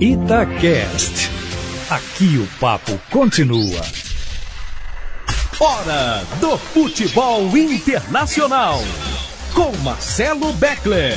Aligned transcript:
Itacast. 0.00 1.30
Aqui 1.88 2.38
o 2.38 2.48
papo 2.58 2.98
continua. 3.12 3.80
Hora 5.60 6.24
do 6.40 6.58
futebol 6.58 7.56
internacional. 7.56 8.80
Com 9.54 9.70
Marcelo 9.84 10.52
Beckler. 10.54 11.16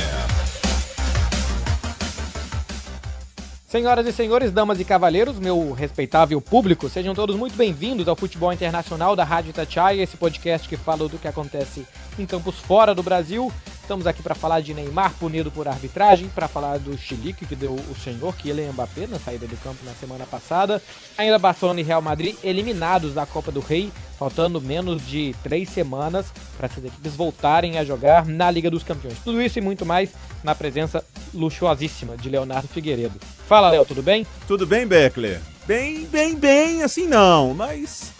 Senhoras 3.66 4.06
e 4.06 4.12
senhores, 4.12 4.52
damas 4.52 4.78
e 4.78 4.84
cavalheiros, 4.84 5.40
meu 5.40 5.72
respeitável 5.72 6.40
público, 6.40 6.88
sejam 6.88 7.16
todos 7.16 7.34
muito 7.34 7.56
bem-vindos 7.56 8.06
ao 8.06 8.14
Futebol 8.14 8.52
Internacional 8.52 9.16
da 9.16 9.24
Rádio 9.24 9.50
Itatiaia, 9.50 10.02
esse 10.04 10.16
podcast 10.16 10.68
que 10.68 10.76
fala 10.76 11.08
do 11.08 11.18
que 11.18 11.26
acontece 11.26 11.84
em 12.16 12.24
campos 12.24 12.54
fora 12.54 12.94
do 12.94 13.02
Brasil. 13.02 13.52
Estamos 13.88 14.06
aqui 14.06 14.22
para 14.22 14.34
falar 14.34 14.60
de 14.60 14.74
Neymar 14.74 15.14
punido 15.14 15.50
por 15.50 15.66
arbitragem, 15.66 16.28
para 16.28 16.46
falar 16.46 16.78
do 16.78 16.94
chilique 16.98 17.46
que 17.46 17.56
deu 17.56 17.72
o 17.72 17.94
senhor 17.94 18.36
Kylian 18.36 18.70
Mbappé 18.72 19.06
na 19.06 19.18
saída 19.18 19.46
do 19.46 19.56
campo 19.56 19.82
na 19.82 19.92
semana 19.92 20.26
passada. 20.26 20.82
Ainda 21.16 21.38
Barcelona 21.38 21.80
e 21.80 21.82
Real 21.82 22.02
Madrid 22.02 22.36
eliminados 22.44 23.14
da 23.14 23.24
Copa 23.24 23.50
do 23.50 23.60
Rei, 23.60 23.90
faltando 24.18 24.60
menos 24.60 25.06
de 25.06 25.34
três 25.42 25.70
semanas 25.70 26.26
para 26.58 26.66
essas 26.66 26.84
equipes 26.84 27.16
voltarem 27.16 27.78
a 27.78 27.84
jogar 27.84 28.26
na 28.26 28.50
Liga 28.50 28.70
dos 28.70 28.82
Campeões. 28.82 29.20
Tudo 29.24 29.40
isso 29.40 29.58
e 29.58 29.62
muito 29.62 29.86
mais 29.86 30.10
na 30.44 30.54
presença 30.54 31.02
luxuosíssima 31.32 32.14
de 32.14 32.28
Leonardo 32.28 32.68
Figueiredo. 32.68 33.18
Fala, 33.48 33.70
Léo, 33.70 33.86
tudo 33.86 34.02
bem? 34.02 34.26
Tudo 34.46 34.66
bem, 34.66 34.86
Beckler? 34.86 35.40
Bem, 35.66 36.04
bem, 36.04 36.36
bem, 36.36 36.82
assim 36.82 37.08
não, 37.08 37.54
mas 37.54 38.12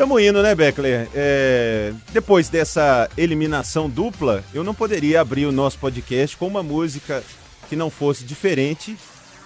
estamos 0.00 0.22
indo, 0.22 0.42
né, 0.42 0.54
Beckler? 0.54 1.10
É, 1.14 1.92
depois 2.10 2.48
dessa 2.48 3.06
eliminação 3.18 3.86
dupla, 3.86 4.42
eu 4.54 4.64
não 4.64 4.72
poderia 4.74 5.20
abrir 5.20 5.44
o 5.44 5.52
nosso 5.52 5.78
podcast 5.78 6.38
com 6.38 6.46
uma 6.46 6.62
música 6.62 7.22
que 7.68 7.76
não 7.76 7.90
fosse 7.90 8.24
diferente 8.24 8.96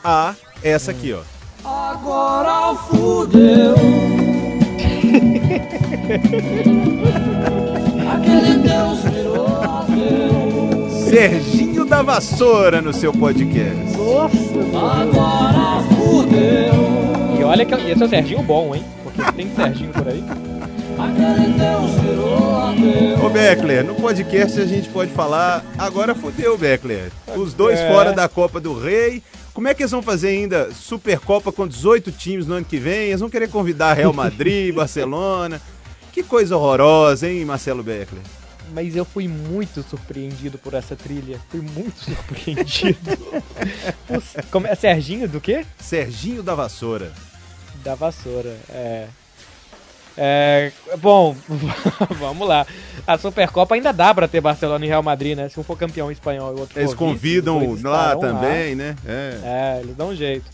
a 0.05 0.33
essa 0.63 0.93
aqui, 0.93 1.13
ó. 1.13 1.23
Agora 1.65 2.73
fudeu. 2.77 3.75
Aquele 8.13 8.59
Deus 8.59 9.03
virou 9.13 9.59
Deus. 9.89 10.93
Serginho 11.11 11.85
da 11.85 12.01
Vassoura 12.01 12.81
no 12.81 12.93
seu 12.93 13.13
podcast. 13.13 13.93
Agora 14.73 15.83
fudeu. 15.97 16.75
E 17.41 17.43
olha 17.43 17.67
que 17.67 17.75
esse 17.75 18.01
é 18.01 18.07
o 18.07 18.09
Serginho 18.09 18.43
bom, 18.45 18.73
hein? 18.73 18.85
Porque 19.03 19.33
tem 19.33 19.53
Serginho 19.53 19.93
por 19.93 20.07
aí. 20.07 20.23
Ô 23.25 23.29
Beckler, 23.31 23.85
no 23.85 23.95
podcast 23.95 24.61
a 24.61 24.67
gente 24.67 24.89
pode 24.91 25.11
falar, 25.13 25.65
agora 25.79 26.15
fodeu, 26.15 26.57
Beckler. 26.59 27.11
Os 27.37 27.53
dois 27.55 27.79
É. 27.79 27.89
fora 27.89 28.13
da 28.13 28.29
Copa 28.29 28.61
do 28.61 28.79
Rei. 28.79 29.23
Como 29.53 29.69
é 29.69 29.75
que 29.75 29.83
eles 29.83 29.91
vão 29.93 30.03
fazer 30.03 30.29
ainda 30.29 30.71
Supercopa 30.73 31.53
com 31.53 31.67
18 31.67 32.11
times 32.13 32.47
no 32.47 32.55
ano 32.55 32.67
que 32.67 32.77
vem? 32.77 33.09
Eles 33.09 33.21
vão 33.21 33.31
querer 33.31 33.49
convidar 33.49 33.95
Real 33.95 34.13
Madrid, 34.13 34.75
Barcelona. 34.75 35.61
Que 36.13 36.23
coisa 36.23 36.57
horrorosa, 36.57 37.29
hein, 37.29 37.45
Marcelo 37.45 37.83
Beckler? 37.83 38.23
Mas 38.73 38.97
eu 38.97 39.05
fui 39.05 39.29
muito 39.29 39.83
surpreendido 39.89 40.59
por 40.59 40.75
essa 40.75 40.97
trilha. 40.97 41.39
Fui 41.51 41.61
muito 41.61 41.97
surpreendido. 42.03 42.99
Como 44.51 44.67
é 44.67 44.75
Serginho 44.75 45.29
do 45.29 45.41
quê? 45.41 45.65
Serginho 45.79 46.43
da 46.43 46.55
Vassoura. 46.55 47.13
Da 47.85 47.95
vassoura, 47.95 48.57
é. 48.71 49.07
É, 50.17 50.71
bom, 50.99 51.35
vamos 52.19 52.47
lá. 52.47 52.67
A 53.07 53.19
Supercopa 53.19 53.75
ainda 53.75 53.93
dá 53.93 54.15
pra 54.15 54.29
ter 54.29 54.41
Barcelona 54.41 54.85
e 54.85 54.89
Real 54.89 55.03
Madrid, 55.03 55.37
né? 55.37 55.49
Se 55.49 55.59
um 55.59 55.65
for 55.65 55.77
campeão 55.77 56.11
espanhol 56.11 56.53
e 56.53 56.57
o 56.57 56.61
outro 56.61 56.79
Eles 56.79 56.93
for 56.93 57.09
vice, 57.09 57.17
convidam 57.17 57.59
dois 57.59 57.83
lá 57.83 58.17
também, 58.17 58.75
né? 58.75 58.97
É. 59.05 59.39
É, 59.43 59.81
eles 59.83 59.97
dão 59.97 60.11
um 60.11 60.17
jeito. 60.17 60.47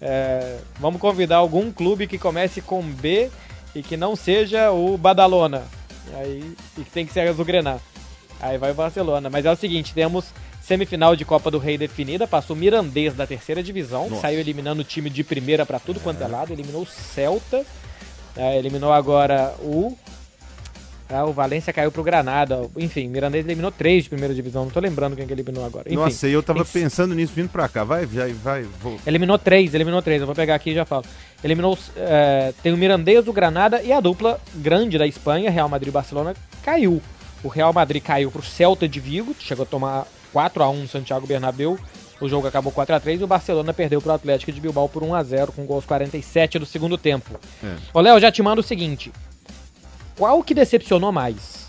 É, 0.00 0.58
vamos 0.78 1.00
convidar 1.00 1.36
algum 1.36 1.72
clube 1.72 2.06
que 2.06 2.18
comece 2.18 2.60
com 2.60 2.82
B 2.82 3.28
e 3.74 3.82
que 3.82 3.96
não 3.96 4.14
seja 4.14 4.70
o 4.70 4.96
Badalona. 4.96 5.64
Aí, 6.14 6.54
e 6.76 6.82
que 6.82 6.90
tem 6.90 7.04
que 7.04 7.12
ser 7.12 7.20
a 7.20 7.30
Azulgrana. 7.30 7.80
Aí 8.40 8.56
vai 8.56 8.70
o 8.70 8.74
Barcelona. 8.74 9.28
Mas 9.28 9.44
é 9.44 9.50
o 9.50 9.56
seguinte, 9.56 9.92
temos 9.92 10.26
semifinal 10.62 11.16
de 11.16 11.24
Copa 11.24 11.50
do 11.50 11.58
Rei 11.58 11.76
definida. 11.76 12.26
Passou 12.26 12.54
o 12.54 12.58
Mirandês 12.58 13.14
da 13.14 13.26
terceira 13.26 13.62
divisão. 13.62 14.08
Nossa. 14.08 14.22
Saiu 14.22 14.38
eliminando 14.40 14.82
o 14.82 14.84
time 14.84 15.10
de 15.10 15.24
primeira 15.24 15.66
pra 15.66 15.78
tudo 15.78 16.00
quanto 16.00 16.22
é 16.22 16.28
lado. 16.28 16.52
Eliminou 16.52 16.82
o 16.82 16.86
Celta. 16.86 17.66
É, 18.38 18.56
eliminou 18.56 18.92
agora 18.92 19.54
o... 19.60 19.96
Ah, 21.10 21.24
o 21.24 21.32
Valência 21.32 21.72
caiu 21.72 21.90
pro 21.90 22.02
Granada. 22.02 22.68
Enfim, 22.76 23.08
Mirandês 23.08 23.42
eliminou 23.46 23.70
três 23.72 24.04
de 24.04 24.10
primeira 24.10 24.34
divisão. 24.34 24.64
Não 24.64 24.70
tô 24.70 24.78
lembrando 24.78 25.16
quem 25.16 25.26
que 25.26 25.32
eliminou 25.32 25.64
agora. 25.64 25.88
Enfim, 25.88 25.96
Nossa, 25.96 26.28
e 26.28 26.32
eu 26.34 26.42
tava 26.42 26.62
tem- 26.66 26.82
pensando 26.82 27.14
nisso 27.14 27.32
vindo 27.34 27.48
pra 27.48 27.66
cá. 27.66 27.82
Vai, 27.82 28.06
já, 28.06 28.26
vai, 28.42 28.62
vou. 28.82 28.98
Eliminou 29.06 29.38
três, 29.38 29.72
eliminou 29.72 30.02
três. 30.02 30.20
Eu 30.20 30.26
vou 30.26 30.36
pegar 30.36 30.54
aqui 30.54 30.70
e 30.70 30.74
já 30.74 30.84
falo. 30.84 31.04
Eliminou. 31.42 31.78
é, 31.96 32.52
tem 32.62 32.74
o 32.74 32.76
Mirandês, 32.76 33.26
o 33.26 33.32
Granada 33.32 33.82
e 33.82 33.90
a 33.90 34.00
dupla 34.00 34.38
grande 34.56 34.98
da 34.98 35.06
Espanha, 35.06 35.50
Real 35.50 35.68
Madrid 35.68 35.88
e 35.88 35.92
Barcelona, 35.92 36.34
caiu. 36.62 37.00
O 37.42 37.48
Real 37.48 37.72
Madrid 37.72 38.02
caiu 38.02 38.30
pro 38.30 38.42
Celta 38.42 38.86
de 38.86 39.00
Vigo, 39.00 39.34
chegou 39.40 39.62
a 39.62 39.66
tomar 39.66 40.06
4x1 40.34 40.74
no 40.82 40.88
Santiago 40.88 41.26
Bernabéu. 41.26 41.78
O 42.20 42.28
jogo 42.28 42.46
acabou 42.48 42.72
4x3 42.72 43.20
e 43.20 43.24
o 43.24 43.28
Barcelona 43.28 43.72
perdeu 43.72 44.00
pro 44.02 44.12
Atlético 44.12 44.50
de 44.50 44.60
Bilbao 44.60 44.88
por 44.88 45.02
1x0 45.02 45.50
com 45.54 45.64
gols 45.64 45.84
47 45.84 46.58
do 46.58 46.66
segundo 46.66 46.98
tempo. 46.98 47.38
É. 47.62 47.76
Ô, 47.94 48.00
Léo, 48.00 48.18
já 48.18 48.30
te 48.32 48.42
mando 48.42 48.60
o 48.60 48.64
seguinte. 48.64 49.12
Qual 50.16 50.42
que 50.42 50.52
decepcionou 50.52 51.12
mais 51.12 51.68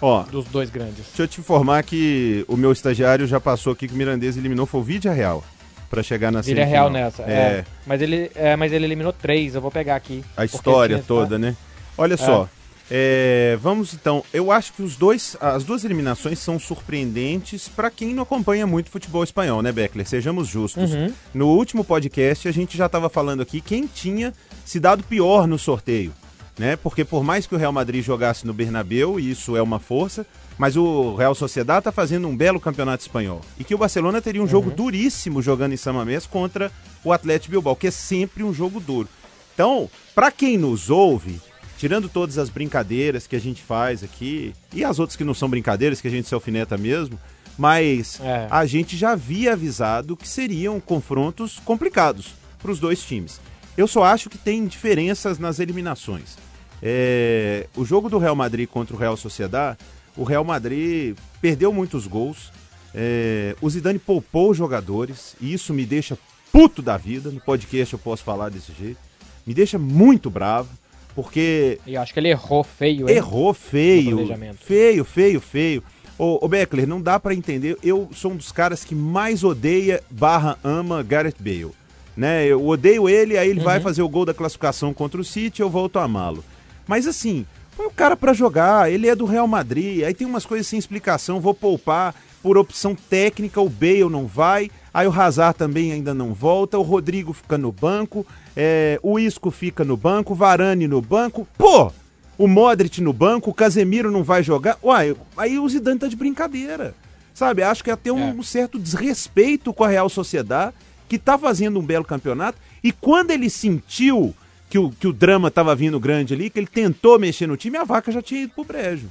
Ó, 0.00 0.24
dos 0.24 0.44
dois 0.46 0.68
grandes? 0.68 1.06
deixa 1.06 1.22
eu 1.22 1.28
te 1.28 1.40
informar 1.40 1.82
que 1.84 2.44
o 2.48 2.56
meu 2.56 2.70
estagiário 2.72 3.26
já 3.26 3.40
passou 3.40 3.72
aqui 3.72 3.88
que 3.88 3.94
o 3.94 3.96
Mirandês 3.96 4.36
eliminou 4.36 4.66
foi 4.66 4.80
o 4.80 4.84
Vídea 4.84 5.12
Real. 5.12 5.42
Pra 5.88 6.02
chegar 6.02 6.30
na 6.32 6.40
Vira 6.40 6.62
semifinal. 6.62 6.90
Real 6.90 6.90
nessa. 6.90 7.22
É. 7.24 7.26
É, 7.32 7.64
Mas, 7.86 8.00
ele, 8.00 8.30
é, 8.34 8.56
mas 8.56 8.72
ele 8.72 8.86
eliminou 8.86 9.12
três, 9.12 9.54
eu 9.54 9.60
vou 9.60 9.70
pegar 9.70 9.94
aqui. 9.94 10.24
a 10.34 10.44
história 10.44 11.02
toda, 11.06 11.38
né? 11.38 11.54
Olha 11.98 12.16
só. 12.16 12.48
É, 12.90 13.58
vamos 13.60 13.94
então. 13.94 14.24
Eu 14.32 14.50
acho 14.50 14.72
que 14.72 14.82
os 14.82 14.96
dois, 14.96 15.36
as 15.40 15.64
duas 15.64 15.84
eliminações 15.84 16.38
são 16.38 16.58
surpreendentes 16.58 17.68
pra 17.68 17.90
quem 17.90 18.14
não 18.14 18.22
acompanha 18.22 18.66
muito 18.66 18.90
futebol 18.90 19.24
espanhol, 19.24 19.62
né, 19.62 19.72
Beckler? 19.72 20.06
Sejamos 20.06 20.48
justos. 20.48 20.92
Uhum. 20.92 21.12
No 21.32 21.48
último 21.48 21.84
podcast 21.84 22.46
a 22.48 22.52
gente 22.52 22.76
já 22.76 22.86
estava 22.86 23.08
falando 23.08 23.40
aqui 23.40 23.60
quem 23.60 23.86
tinha 23.86 24.32
se 24.64 24.78
dado 24.78 25.04
pior 25.04 25.46
no 25.46 25.58
sorteio, 25.58 26.12
né? 26.58 26.76
Porque 26.76 27.04
por 27.04 27.24
mais 27.24 27.46
que 27.46 27.54
o 27.54 27.58
Real 27.58 27.72
Madrid 27.72 28.04
jogasse 28.04 28.46
no 28.46 28.52
Bernabéu, 28.52 29.18
e 29.18 29.30
isso 29.30 29.56
é 29.56 29.62
uma 29.62 29.78
força, 29.78 30.26
mas 30.58 30.76
o 30.76 31.14
Real 31.14 31.34
Sociedad 31.34 31.78
está 31.78 31.90
fazendo 31.90 32.28
um 32.28 32.36
belo 32.36 32.60
campeonato 32.60 33.02
espanhol. 33.02 33.40
E 33.58 33.64
que 33.64 33.74
o 33.74 33.78
Barcelona 33.78 34.20
teria 34.20 34.42
um 34.42 34.46
jogo 34.46 34.70
duríssimo 34.70 35.40
jogando 35.40 35.72
em 35.72 35.78
San 35.78 35.94
Mamés 35.94 36.26
contra 36.26 36.70
o 37.02 37.12
Atlético 37.12 37.52
Bilbao, 37.52 37.74
que 37.74 37.86
é 37.86 37.90
sempre 37.90 38.42
um 38.42 38.52
jogo 38.52 38.78
duro. 38.80 39.08
Então, 39.54 39.90
para 40.14 40.30
quem 40.30 40.56
nos 40.56 40.88
ouve, 40.90 41.40
tirando 41.82 42.08
todas 42.08 42.38
as 42.38 42.48
brincadeiras 42.48 43.26
que 43.26 43.34
a 43.34 43.40
gente 43.40 43.60
faz 43.60 44.04
aqui, 44.04 44.54
e 44.72 44.84
as 44.84 45.00
outras 45.00 45.16
que 45.16 45.24
não 45.24 45.34
são 45.34 45.48
brincadeiras, 45.50 46.00
que 46.00 46.06
a 46.06 46.10
gente 46.12 46.28
se 46.28 46.32
alfineta 46.34 46.78
mesmo, 46.78 47.18
mas 47.58 48.20
É. 48.20 48.46
a 48.48 48.64
gente 48.64 48.96
já 48.96 49.10
havia 49.10 49.54
avisado 49.54 50.16
que 50.16 50.28
seriam 50.28 50.78
confrontos 50.78 51.58
complicados 51.64 52.34
para 52.60 52.70
os 52.70 52.78
dois 52.78 53.02
times. 53.02 53.40
Eu 53.76 53.88
só 53.88 54.04
acho 54.04 54.30
que 54.30 54.38
tem 54.38 54.64
diferenças 54.64 55.40
nas 55.40 55.58
eliminações. 55.58 56.36
É, 56.80 57.66
o 57.76 57.84
jogo 57.84 58.08
do 58.08 58.16
Real 58.18 58.36
Madrid 58.36 58.68
contra 58.68 58.94
o 58.94 58.98
Real 58.98 59.16
Sociedad, 59.16 59.76
o 60.16 60.22
Real 60.22 60.44
Madrid 60.44 61.16
perdeu 61.40 61.72
muitos 61.72 62.06
gols. 62.06 62.52
é, 62.94 63.56
o 63.60 63.68
Zidane 63.68 63.98
poupou 63.98 64.50
os 64.52 64.56
jogadores 64.56 65.34
e 65.40 65.52
isso 65.52 65.74
me 65.74 65.84
deixa 65.84 66.16
puto 66.52 66.80
da 66.80 66.96
vida. 66.96 67.28
No 67.32 67.40
podcast 67.40 67.92
eu 67.92 67.98
posso 67.98 68.22
falar 68.22 68.50
desse 68.50 68.70
jeito. 68.72 69.00
Me 69.44 69.52
deixa 69.52 69.78
muito 69.80 70.30
bravo, 70.30 70.68
porque 71.14 71.78
E 71.86 71.94
eu 71.94 72.02
acho 72.02 72.12
que 72.12 72.20
ele 72.20 72.28
errou 72.28 72.62
feio, 72.64 73.08
hein? 73.08 73.16
Errou 73.16 73.52
feio. 73.54 74.16
planejamento. 74.16 74.58
Feio, 74.64 75.04
feio, 75.04 75.40
feio. 75.40 75.82
Ô, 76.18 76.38
ô 76.44 76.48
Beckler, 76.48 76.86
não 76.86 77.00
dá 77.00 77.18
pra 77.18 77.34
entender. 77.34 77.76
Eu 77.82 78.08
sou 78.14 78.32
um 78.32 78.36
dos 78.36 78.52
caras 78.52 78.84
que 78.84 78.94
mais 78.94 79.42
odeia 79.42 80.02
barra 80.10 80.58
ama 80.62 81.02
Gareth 81.02 81.34
Bale. 81.40 81.70
Né? 82.16 82.46
Eu 82.46 82.66
odeio 82.66 83.08
ele, 83.08 83.38
aí 83.38 83.48
ele 83.48 83.60
vai 83.60 83.78
Uhum. 83.78 83.82
fazer 83.82 84.02
o 84.02 84.08
gol 84.08 84.24
da 84.26 84.34
classificação 84.34 84.92
contra 84.92 85.20
o 85.20 85.24
City, 85.24 85.62
eu 85.62 85.70
volto 85.70 85.98
a 85.98 86.04
amá-lo. 86.04 86.44
Mas 86.86 87.06
assim, 87.06 87.46
põe 87.76 87.86
o 87.86 87.90
cara 87.90 88.16
pra 88.16 88.34
jogar, 88.34 88.92
ele 88.92 89.08
é 89.08 89.14
do 89.16 89.24
Real 89.24 89.48
Madrid, 89.48 90.02
aí 90.04 90.12
tem 90.12 90.26
umas 90.26 90.44
coisas 90.44 90.66
sem 90.66 90.78
explicação, 90.78 91.40
vou 91.40 91.54
poupar 91.54 92.14
por 92.42 92.58
opção 92.58 92.94
técnica, 92.94 93.60
o 93.60 93.68
Bale 93.68 94.08
não 94.10 94.26
vai, 94.26 94.70
aí 94.92 95.06
o 95.06 95.12
Hazard 95.12 95.56
também 95.56 95.92
ainda 95.92 96.12
não 96.12 96.34
volta, 96.34 96.78
o 96.78 96.82
Rodrigo 96.82 97.32
fica 97.32 97.56
no 97.56 97.70
banco, 97.70 98.26
é, 98.56 98.98
o 99.02 99.18
Isco 99.18 99.50
fica 99.50 99.84
no 99.84 99.96
banco, 99.96 100.32
o 100.32 100.36
Varane 100.36 100.88
no 100.88 101.00
banco. 101.00 101.46
Pô, 101.56 101.92
o 102.36 102.48
Modric 102.48 103.00
no 103.00 103.12
banco, 103.12 103.50
o 103.50 103.54
Casemiro 103.54 104.10
não 104.10 104.24
vai 104.24 104.42
jogar. 104.42 104.76
Uai, 104.82 105.14
aí 105.36 105.58
o 105.58 105.68
Zidane 105.68 106.00
tá 106.00 106.08
de 106.08 106.16
brincadeira. 106.16 106.94
Sabe, 107.34 107.62
acho 107.62 107.82
que 107.84 107.90
até 107.90 108.12
um 108.12 108.40
É. 108.40 108.42
certo 108.42 108.78
desrespeito 108.78 109.72
com 109.72 109.84
a 109.84 109.88
Real 109.88 110.08
Sociedade, 110.08 110.74
que 111.08 111.18
tá 111.18 111.38
fazendo 111.38 111.78
um 111.78 111.82
belo 111.82 112.04
campeonato. 112.04 112.58
E 112.82 112.90
quando 112.92 113.30
ele 113.30 113.48
sentiu 113.48 114.34
que 114.68 114.78
o, 114.78 114.90
que 114.90 115.06
o 115.06 115.12
drama 115.12 115.50
tava 115.50 115.74
vindo 115.74 116.00
grande 116.00 116.34
ali, 116.34 116.50
que 116.50 116.58
ele 116.58 116.66
tentou 116.66 117.18
mexer 117.18 117.46
no 117.46 117.56
time, 117.56 117.76
a 117.78 117.84
vaca 117.84 118.10
já 118.10 118.20
tinha 118.20 118.42
ido 118.42 118.52
pro 118.54 118.64
brejo. 118.64 119.08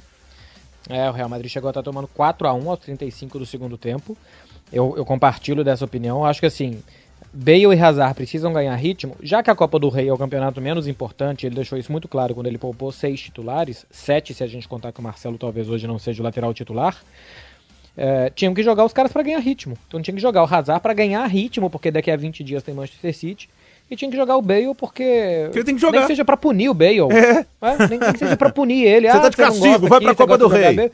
É, 0.88 1.08
o 1.08 1.12
Real 1.12 1.28
Madrid 1.28 1.50
chegou 1.50 1.68
a 1.68 1.70
estar 1.70 1.82
tomando 1.82 2.08
4 2.08 2.46
a 2.48 2.54
1 2.54 2.70
aos 2.70 2.78
35 2.80 3.38
do 3.38 3.46
segundo 3.46 3.76
tempo. 3.76 4.16
Eu, 4.72 4.94
eu 4.96 5.04
compartilho 5.04 5.62
dessa 5.62 5.84
opinião. 5.84 6.24
Acho 6.24 6.40
que 6.40 6.46
assim, 6.46 6.82
Bale 7.32 7.74
e 7.74 7.80
Hazard 7.80 8.14
precisam 8.14 8.52
ganhar 8.52 8.74
ritmo, 8.76 9.16
já 9.22 9.42
que 9.42 9.50
a 9.50 9.54
Copa 9.54 9.78
do 9.78 9.88
Rei 9.88 10.08
é 10.08 10.12
o 10.12 10.18
campeonato 10.18 10.60
menos 10.60 10.86
importante, 10.86 11.46
ele 11.46 11.54
deixou 11.54 11.78
isso 11.78 11.90
muito 11.90 12.06
claro 12.06 12.34
quando 12.34 12.46
ele 12.46 12.58
poupou 12.58 12.92
seis 12.92 13.20
titulares, 13.20 13.86
sete 13.90 14.34
se 14.34 14.44
a 14.44 14.46
gente 14.46 14.68
contar 14.68 14.92
que 14.92 15.00
o 15.00 15.02
Marcelo 15.02 15.38
talvez 15.38 15.68
hoje 15.68 15.86
não 15.86 15.98
seja 15.98 16.22
o 16.22 16.24
lateral 16.24 16.52
titular. 16.52 17.02
É, 17.96 18.30
tinham 18.30 18.54
que 18.54 18.62
jogar 18.62 18.84
os 18.84 18.92
caras 18.92 19.12
para 19.12 19.22
ganhar 19.22 19.38
ritmo. 19.38 19.76
Então 19.86 20.00
tinha 20.00 20.14
que 20.14 20.20
jogar 20.20 20.42
o 20.42 20.54
Hazard 20.54 20.82
para 20.82 20.94
ganhar 20.94 21.26
ritmo, 21.26 21.70
porque 21.70 21.90
daqui 21.90 22.10
a 22.10 22.16
20 22.16 22.42
dias 22.42 22.62
tem 22.62 22.74
Manchester 22.74 23.14
City. 23.14 23.48
E 23.92 23.96
tinha 23.96 24.10
que 24.10 24.16
jogar 24.16 24.38
o 24.38 24.42
Bale 24.42 24.74
porque. 24.74 25.42
Porque 25.44 25.62
tem 25.62 25.74
que 25.74 25.80
jogar. 25.82 25.98
Nem 25.98 26.00
que 26.00 26.06
seja 26.06 26.24
pra 26.24 26.34
punir 26.34 26.70
o 26.70 26.74
Bale. 26.74 27.00
É. 27.12 27.46
É, 27.60 27.88
nem 27.90 27.98
que 27.98 28.16
seja 28.18 28.38
pra 28.38 28.48
punir 28.48 28.86
ele. 28.86 29.06
Você 29.12 29.16
ah, 29.18 29.20
tá 29.20 29.28
de 29.28 29.36
castigo, 29.36 29.86
vai 29.86 29.98
aqui, 29.98 30.06
pra 30.06 30.14
Copa 30.14 30.38
do 30.38 30.48
Rei. 30.48 30.90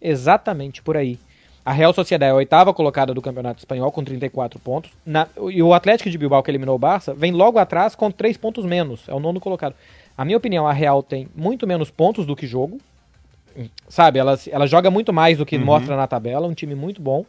Exatamente, 0.00 0.80
por 0.82 0.96
aí. 0.96 1.18
A 1.64 1.72
Real 1.72 1.92
Sociedade 1.92 2.28
é 2.28 2.32
a 2.32 2.36
oitava 2.36 2.72
colocada 2.72 3.12
do 3.12 3.20
Campeonato 3.20 3.58
Espanhol 3.58 3.90
com 3.90 4.04
34 4.04 4.60
pontos. 4.60 4.92
Na- 5.04 5.26
e 5.50 5.60
o 5.64 5.74
Atlético 5.74 6.08
de 6.10 6.16
Bilbao, 6.16 6.44
que 6.44 6.50
eliminou 6.50 6.76
o 6.76 6.78
Barça, 6.78 7.12
vem 7.12 7.32
logo 7.32 7.58
atrás 7.58 7.96
com 7.96 8.08
3 8.08 8.36
pontos 8.36 8.64
menos. 8.64 9.08
É 9.08 9.14
o 9.14 9.18
nono 9.18 9.40
colocado. 9.40 9.74
A 10.16 10.24
minha 10.24 10.36
opinião, 10.36 10.64
a 10.64 10.72
Real 10.72 11.02
tem 11.02 11.26
muito 11.34 11.66
menos 11.66 11.90
pontos 11.90 12.24
do 12.24 12.36
que 12.36 12.46
jogo. 12.46 12.78
Sabe, 13.88 14.20
ela, 14.20 14.38
ela 14.48 14.66
joga 14.68 14.92
muito 14.92 15.12
mais 15.12 15.38
do 15.38 15.44
que 15.46 15.56
Uhum. 15.56 15.64
mostra 15.64 15.96
na 15.96 16.06
tabela. 16.06 16.46
Um 16.46 16.54
time 16.54 16.76
muito 16.76 17.02
bom. 17.02 17.24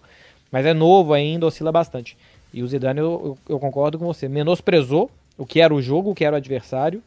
Mas 0.52 0.68
é 0.68 0.74
novo 0.74 1.14
ainda, 1.14 1.48
oscila 1.48 1.72
bastante. 1.72 2.16
E 2.54 2.62
o 2.62 2.68
Zidane, 2.68 3.00
eu, 3.00 3.38
eu- 3.48 3.56
eu 3.56 3.60
concordo 3.60 3.98
com 3.98 4.06
você, 4.06 4.28
menosprezou 4.30 5.10
o 5.38 5.46
que 5.46 5.60
era 5.60 5.74
o 5.74 5.82
jogo, 5.82 6.12
o 6.12 6.16
que 6.16 6.24
era 6.24 6.36
o 6.36 6.38
adversário. 6.38 7.02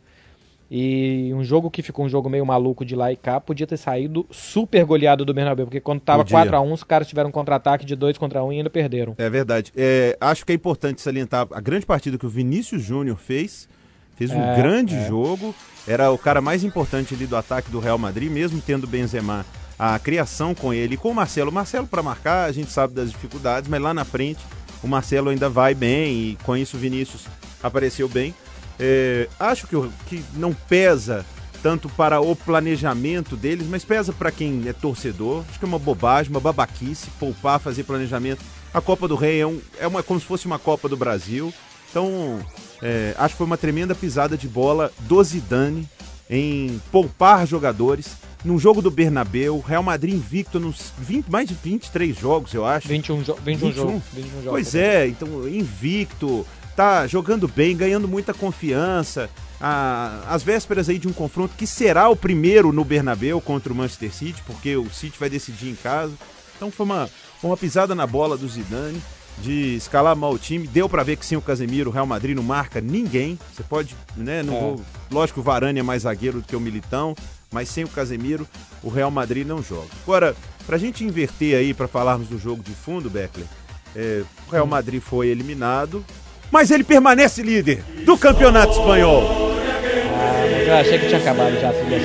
E 0.68 1.30
um 1.32 1.44
jogo 1.44 1.70
que 1.70 1.80
ficou 1.80 2.04
um 2.04 2.08
jogo 2.08 2.28
meio 2.28 2.44
maluco 2.44 2.84
de 2.84 2.96
lá 2.96 3.12
e 3.12 3.16
cá, 3.16 3.40
podia 3.40 3.68
ter 3.68 3.76
saído 3.76 4.26
super 4.32 4.84
goleado 4.84 5.24
do 5.24 5.32
Bernabéu, 5.32 5.64
porque 5.66 5.78
quando 5.80 6.00
tava 6.00 6.24
Podia. 6.24 6.38
4x1, 6.50 6.72
os 6.72 6.82
caras 6.82 7.06
tiveram 7.06 7.28
um 7.28 7.32
contra-ataque 7.32 7.86
de 7.86 7.94
2 7.94 8.18
contra 8.18 8.42
1 8.42 8.52
e 8.52 8.56
ainda 8.56 8.70
perderam. 8.70 9.14
É 9.16 9.30
verdade. 9.30 9.72
É, 9.76 10.16
acho 10.20 10.44
que 10.44 10.50
é 10.50 10.56
importante 10.56 11.00
salientar 11.00 11.46
a 11.52 11.60
grande 11.60 11.86
partida 11.86 12.18
que 12.18 12.26
o 12.26 12.28
Vinícius 12.28 12.82
Júnior 12.82 13.16
fez. 13.16 13.68
Fez 14.16 14.32
um 14.32 14.40
É, 14.42 14.56
grande 14.56 14.96
é. 14.96 15.06
jogo. 15.06 15.54
Era 15.86 16.10
o 16.10 16.18
cara 16.18 16.40
mais 16.40 16.64
importante 16.64 17.14
ali 17.14 17.26
do 17.28 17.36
ataque 17.36 17.70
do 17.70 17.78
Real 17.78 17.98
Madrid, 17.98 18.28
mesmo 18.32 18.60
tendo 18.60 18.88
Benzema. 18.88 19.46
A 19.78 19.96
criação 20.00 20.52
com 20.54 20.72
ele 20.74 20.94
e 20.94 20.96
com 20.96 21.10
o 21.10 21.14
Marcelo. 21.14 21.52
Marcelo 21.52 21.86
para 21.86 22.02
marcar, 22.02 22.46
a 22.46 22.50
gente 22.50 22.70
sabe 22.72 22.92
das 22.94 23.10
dificuldades, 23.10 23.68
mas 23.68 23.80
lá 23.80 23.92
na 23.94 24.04
frente 24.06 24.40
o 24.82 24.88
Marcelo 24.88 25.30
ainda 25.30 25.48
vai 25.48 25.74
bem 25.74 26.12
e 26.30 26.38
com 26.42 26.56
isso 26.56 26.76
o 26.76 26.80
Vinícius 26.80 27.22
apareceu 27.62 28.08
bem. 28.08 28.34
É, 28.78 29.28
acho 29.40 29.66
que, 29.66 29.74
o- 29.76 29.90
que 30.06 30.22
não 30.34 30.52
pesa 30.52 31.24
tanto 31.62 31.88
para 31.88 32.20
o 32.20 32.36
planejamento 32.36 33.36
deles, 33.36 33.66
mas 33.66 33.84
pesa 33.84 34.12
para 34.12 34.30
quem 34.30 34.64
é 34.68 34.72
torcedor. 34.72 35.42
Acho 35.48 35.58
que 35.58 35.64
é 35.64 35.68
uma 35.68 35.78
bobagem, 35.78 36.30
uma 36.30 36.40
babaquice 36.40 37.08
poupar, 37.18 37.58
fazer 37.58 37.84
planejamento. 37.84 38.42
A 38.72 38.80
Copa 38.80 39.08
do 39.08 39.16
Rei 39.16 39.40
é, 39.40 39.46
um, 39.46 39.60
é 39.80 39.86
uma, 39.86 40.02
como 40.02 40.20
se 40.20 40.26
fosse 40.26 40.46
uma 40.46 40.58
Copa 40.58 40.88
do 40.88 40.96
Brasil. 40.96 41.52
Então, 41.90 42.38
é, 42.82 43.14
acho 43.16 43.34
que 43.34 43.38
foi 43.38 43.46
uma 43.46 43.56
tremenda 43.56 43.94
pisada 43.94 44.36
de 44.36 44.46
bola 44.46 44.92
do 45.00 45.22
Zidane 45.24 45.88
em 46.28 46.80
poupar 46.92 47.46
jogadores. 47.46 48.16
Num 48.46 48.60
jogo 48.60 48.80
do 48.80 48.92
Bernabeu, 48.92 49.58
Real 49.58 49.82
Madrid 49.82 50.14
invicto 50.14 50.60
nos 50.60 50.92
20, 50.98 51.28
mais 51.28 51.48
de 51.48 51.54
23 51.54 52.16
jogos, 52.16 52.54
eu 52.54 52.64
acho. 52.64 52.86
21, 52.86 53.24
jo 53.24 53.34
21, 53.44 53.66
21? 53.68 53.72
jogo, 53.72 54.02
21 54.14 54.30
jogos. 54.30 54.50
Pois 54.50 54.74
é, 54.76 55.08
então 55.08 55.48
invicto, 55.48 56.46
tá 56.76 57.08
jogando 57.08 57.48
bem, 57.48 57.76
ganhando 57.76 58.06
muita 58.06 58.32
confiança. 58.32 59.28
Ah, 59.60 60.22
às 60.28 60.44
vésperas 60.44 60.88
aí 60.88 60.96
de 60.98 61.08
um 61.08 61.12
confronto 61.12 61.54
que 61.56 61.66
será 61.66 62.08
o 62.08 62.14
primeiro 62.14 62.70
no 62.72 62.84
Bernabéu 62.84 63.40
contra 63.40 63.72
o 63.72 63.76
Manchester 63.76 64.14
City, 64.14 64.40
porque 64.46 64.76
o 64.76 64.88
City 64.90 65.18
vai 65.18 65.28
decidir 65.28 65.68
em 65.70 65.74
casa. 65.74 66.12
Então 66.56 66.70
foi 66.70 66.86
uma, 66.86 67.10
foi 67.40 67.50
uma 67.50 67.56
pisada 67.56 67.94
na 67.96 68.06
bola 68.06 68.36
do 68.36 68.46
Zidane 68.46 69.02
de 69.38 69.74
escalar 69.76 70.14
mal 70.14 70.32
o 70.32 70.38
time. 70.38 70.66
Deu 70.68 70.88
pra 70.88 71.02
ver 71.02 71.16
que 71.16 71.26
sem 71.26 71.36
o 71.36 71.42
Casemiro 71.42 71.90
o 71.90 71.92
Real 71.92 72.06
Madrid 72.06 72.36
não 72.36 72.42
marca 72.44 72.80
ninguém. 72.80 73.38
Você 73.54 73.62
pode, 73.64 73.96
né, 74.16 74.42
não 74.42 74.54
É. 74.56 74.60
vou, 74.60 74.80
lógico 75.10 75.34
que 75.34 75.40
o 75.40 75.42
Varane 75.42 75.80
é 75.80 75.82
mais 75.82 76.02
zagueiro 76.02 76.40
do 76.40 76.46
que 76.46 76.54
o 76.56 76.60
Militão, 76.60 77.14
mas 77.56 77.70
sem 77.70 77.84
o 77.84 77.88
Casemiro 77.88 78.46
o 78.82 78.90
Real 78.90 79.10
Madrid 79.10 79.46
não 79.46 79.62
joga. 79.62 79.88
Agora, 80.02 80.36
pra 80.66 80.76
gente 80.76 81.02
inverter 81.02 81.56
aí 81.56 81.72
pra 81.72 81.88
falarmos 81.88 82.28
do 82.28 82.38
jogo 82.38 82.62
de 82.62 82.72
fundo, 82.72 83.08
Beckler, 83.08 83.46
é, 83.96 84.20
o 84.46 84.52
Real 84.52 84.66
Madrid 84.66 85.00
foi 85.00 85.28
eliminado, 85.28 86.04
mas 86.50 86.70
ele 86.70 86.84
permanece 86.84 87.42
líder 87.42 87.82
do 88.04 88.18
Campeonato 88.18 88.72
Espanhol. 88.72 89.22
Ah, 89.24 90.46
mas 90.52 90.68
eu 90.68 90.74
achei 90.74 90.98
que 90.98 91.06
tinha 91.06 91.18
acabado 91.18 91.58
já 91.58 91.70
a 91.70 91.72
trilha 91.72 91.98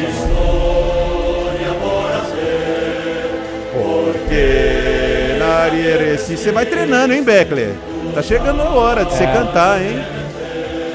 você 6.37 6.51
vai 6.53 6.65
treinando, 6.65 7.13
hein, 7.13 7.23
Beckler? 7.23 7.75
Tá 8.13 8.21
chegando 8.21 8.61
a 8.61 8.69
hora 8.69 9.03
de 9.03 9.13
você 9.13 9.25
É. 9.25 9.33
cantar, 9.33 9.81
hein? 9.81 10.01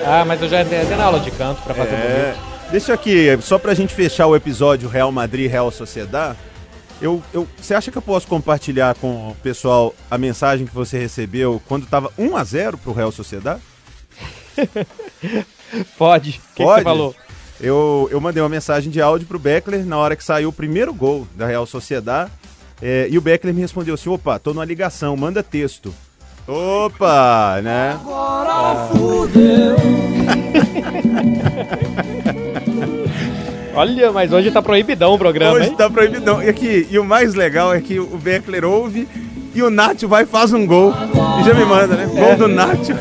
Ah, 0.07 0.25
mas 0.25 0.41
eu 0.41 0.49
já 0.49 0.65
na 0.97 1.05
aula 1.05 1.21
de 1.21 1.31
canto 1.33 1.61
pra 1.61 1.75
fazer 1.75 1.95
É, 1.95 2.33
bonito. 2.33 2.56
Deixa 2.71 2.95
aqui, 2.95 3.37
só 3.43 3.59
pra 3.59 3.75
gente 3.75 3.95
fechar 3.95 4.27
o 4.27 4.37
episódio 4.37 4.89
Real 4.89 5.13
Madrid 5.13 5.51
Real 5.51 5.71
Sociedad. 5.71 6.37
Eu, 7.01 7.23
eu, 7.33 7.47
você 7.61 7.75
acha 7.75 7.91
que 7.91 7.99
eu 7.99 8.03
posso 8.03 8.27
compartilhar 8.27 8.95
com 8.95 9.31
o 9.31 9.35
pessoal 9.43 9.95
a 10.11 10.17
mensagem 10.17 10.67
que 10.67 10.75
você 10.75 10.99
recebeu 10.99 11.61
quando 11.69 11.87
tava 11.87 12.11
1 12.17 12.37
a 12.37 12.45
0 12.45 12.79
pro 12.79 12.93
Real 12.93 13.13
Sociedad? 13.13 13.59
Pode. 15.99 16.31
O 16.31 16.33
que, 16.33 16.41
que 16.57 16.63
Pode? 16.63 16.81
você 16.81 16.85
falou? 16.85 17.15
Eu, 17.61 18.09
eu 18.11 18.21
mandei 18.21 18.43
uma 18.43 18.49
mensagem 18.49 18.91
de 18.91 19.01
áudio 19.01 19.27
pro 19.27 19.39
Beckler 19.39 19.85
na 19.85 19.99
hora 19.99 20.17
que 20.17 20.25
saiu 20.25 20.49
o 20.49 20.53
primeiro 20.53 20.93
gol 20.95 21.27
da 21.35 21.47
Real 21.47 21.67
Sociedad. 21.67 22.31
é, 22.81 23.07
e 23.11 23.19
o 23.19 23.21
Beckler 23.21 23.55
me 23.55 23.61
respondeu 23.61 23.95
assim: 23.95 24.09
opa, 24.09 24.39
tô 24.39 24.55
numa 24.55 24.65
ligação, 24.65 25.17
manda 25.17 25.43
texto. 25.43 25.95
Opa, 26.47 27.61
né? 27.63 27.93
Agora 27.93 28.89
fudeu. 28.89 29.77
Olha, 33.77 34.11
mas 34.11 34.33
hoje 34.33 34.51
tá 34.51 34.63
proibidão 34.63 35.13
o 35.15 35.19
programa, 35.19 35.57
Hoje 35.59 35.69
hein? 35.69 35.77
tá 35.77 35.89
proibidão. 35.91 36.43
E, 36.43 36.49
aqui, 36.49 36.87
e 36.91 36.99
o 36.99 37.05
mais 37.05 37.35
legal 37.35 37.75
é 37.75 37.81
que 37.81 38.01
o 38.01 38.17
Beckler 38.17 38.65
ouve 38.65 39.07
e 39.55 39.63
o 39.63 39.69
Nacho 39.71 40.09
vai 40.09 40.23
e 40.23 40.27
faz 40.27 40.53
um 40.53 40.67
gol. 40.67 40.93
E 41.41 41.45
já 41.45 41.53
me 41.55 41.65
manda, 41.65 41.95
né? 41.95 42.07
Gol 42.07 42.37
do 42.37 42.49
Nacho. 42.49 42.93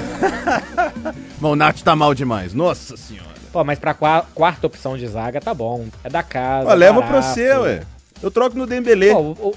Bom, 1.40 1.52
o 1.52 1.56
Nacho 1.56 1.84
tá 1.84 1.96
mal 1.96 2.14
demais. 2.14 2.54
Nossa 2.54 2.98
senhora. 2.98 3.30
Pô, 3.54 3.64
mas 3.64 3.80
pra 3.80 3.94
qua- 3.94 4.26
quarta 4.36 4.68
opção 4.68 4.98
de 4.98 5.08
zaga 5.08 5.40
tá 5.40 5.54
bom. 5.54 5.86
É 6.04 6.10
da 6.10 6.22
casa. 6.22 6.68
Ó, 6.70 6.74
leva 6.74 7.00
barato. 7.00 7.12
pra 7.12 7.22
você, 7.22 7.54
ué. 7.54 7.82
Eu 8.22 8.30
troco 8.30 8.58
no 8.58 8.68
Dembele. 8.68 9.12
Pô, 9.14 9.20
o, 9.20 9.32
o- 9.50 9.56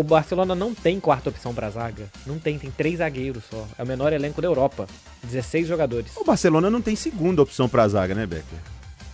o 0.00 0.02
Barcelona 0.04 0.54
não 0.54 0.72
tem 0.72 1.00
quarta 1.00 1.28
opção 1.30 1.52
pra 1.52 1.68
zaga. 1.70 2.04
Não 2.24 2.38
tem, 2.38 2.56
tem 2.56 2.70
três 2.70 2.98
zagueiros 2.98 3.42
só. 3.50 3.64
É 3.76 3.82
o 3.82 3.86
menor 3.86 4.12
elenco 4.12 4.40
da 4.40 4.46
Europa. 4.46 4.86
16 5.24 5.66
jogadores. 5.66 6.12
O 6.16 6.22
Barcelona 6.24 6.70
não 6.70 6.80
tem 6.80 6.94
segunda 6.94 7.42
opção 7.42 7.68
pra 7.68 7.88
zaga, 7.88 8.14
né, 8.14 8.26
Beckler? 8.26 8.60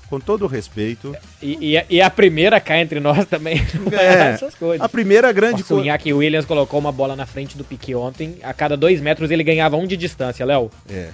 Com 0.09 0.19
todo 0.19 0.45
o 0.45 0.49
respeito. 0.49 1.15
E, 1.43 1.73
e 1.73 1.79
a- 1.79 1.85
e 1.91 2.01
a 2.01 2.09
primeira 2.09 2.59
cá 2.61 2.79
entre 2.79 2.99
nós 2.99 3.27
também 3.27 3.57
não 3.75 3.99
é, 3.99 4.31
essas 4.33 4.55
coisas. 4.55 4.83
A 4.85 4.89
primeira 4.89 5.31
grande 5.33 5.63
o 5.63 5.65
coisa. 5.65 5.83
Iñaki 5.85 6.13
Williams 6.15 6.47
colocou 6.47 6.81
uma 6.81 6.91
bola 6.91 7.15
na 7.15 7.27
frente 7.27 7.59
do 7.59 7.65
Pique 7.65 7.95
ontem. 7.95 8.39
A 8.43 8.55
cada 8.55 8.77
dois 8.77 9.01
metros 9.03 9.31
ele 9.31 9.45
ganhava 9.45 9.77
um 9.77 9.87
de 9.87 9.97
distância, 9.97 10.47
Léo. 10.47 10.71
É. 10.89 11.11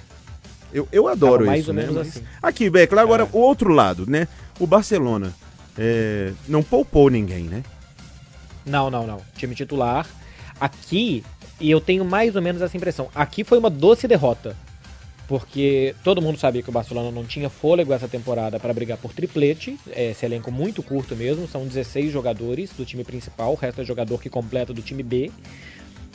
Eu, 0.73 0.87
eu 0.91 1.07
adoro 1.07 1.45
mais 1.45 1.61
isso, 1.61 1.69
ou 1.71 1.75
né? 1.75 1.81
menos 1.83 1.97
assim. 1.97 2.21
Aqui, 2.41 2.69
Beckler, 2.69 3.01
agora 3.03 3.27
o 3.31 3.37
outro 3.39 3.69
lado, 3.71 4.05
né? 4.09 4.27
O 4.59 4.65
Barcelona 4.67 5.33
é, 5.77 6.31
não 6.47 6.63
poupou 6.63 7.09
ninguém, 7.09 7.43
né? 7.43 7.63
Não, 8.65 8.89
não, 8.89 9.05
não. 9.05 9.21
Time 9.37 9.53
titular. 9.55 10.05
Aqui, 10.59 11.23
e 11.59 11.69
eu 11.69 11.79
tenho 11.81 12.03
mais 12.05 12.35
ou 12.35 12.41
menos 12.41 12.61
essa 12.61 12.75
impressão. 12.75 13.09
Aqui 13.13 13.43
foi 13.43 13.57
uma 13.57 13.69
doce 13.69 14.07
derrota. 14.07 14.55
Porque 15.27 15.95
todo 16.03 16.21
mundo 16.21 16.37
sabia 16.37 16.61
que 16.61 16.69
o 16.69 16.71
Barcelona 16.71 17.09
não 17.09 17.25
tinha 17.25 17.49
fôlego 17.49 17.93
essa 17.93 18.07
temporada 18.07 18.59
para 18.59 18.73
brigar 18.73 18.97
por 18.97 19.11
triplete. 19.13 19.77
É, 19.89 20.11
Esse 20.11 20.25
elenco 20.25 20.51
muito 20.51 20.83
curto 20.83 21.15
mesmo. 21.15 21.47
São 21.47 21.65
16 21.65 22.11
jogadores 22.11 22.71
do 22.77 22.85
time 22.85 23.03
principal. 23.03 23.53
O 23.53 23.55
resto 23.55 23.81
é 23.81 23.83
jogador 23.83 24.21
que 24.21 24.29
completa 24.29 24.71
do 24.71 24.81
time 24.81 25.01
B. 25.01 25.31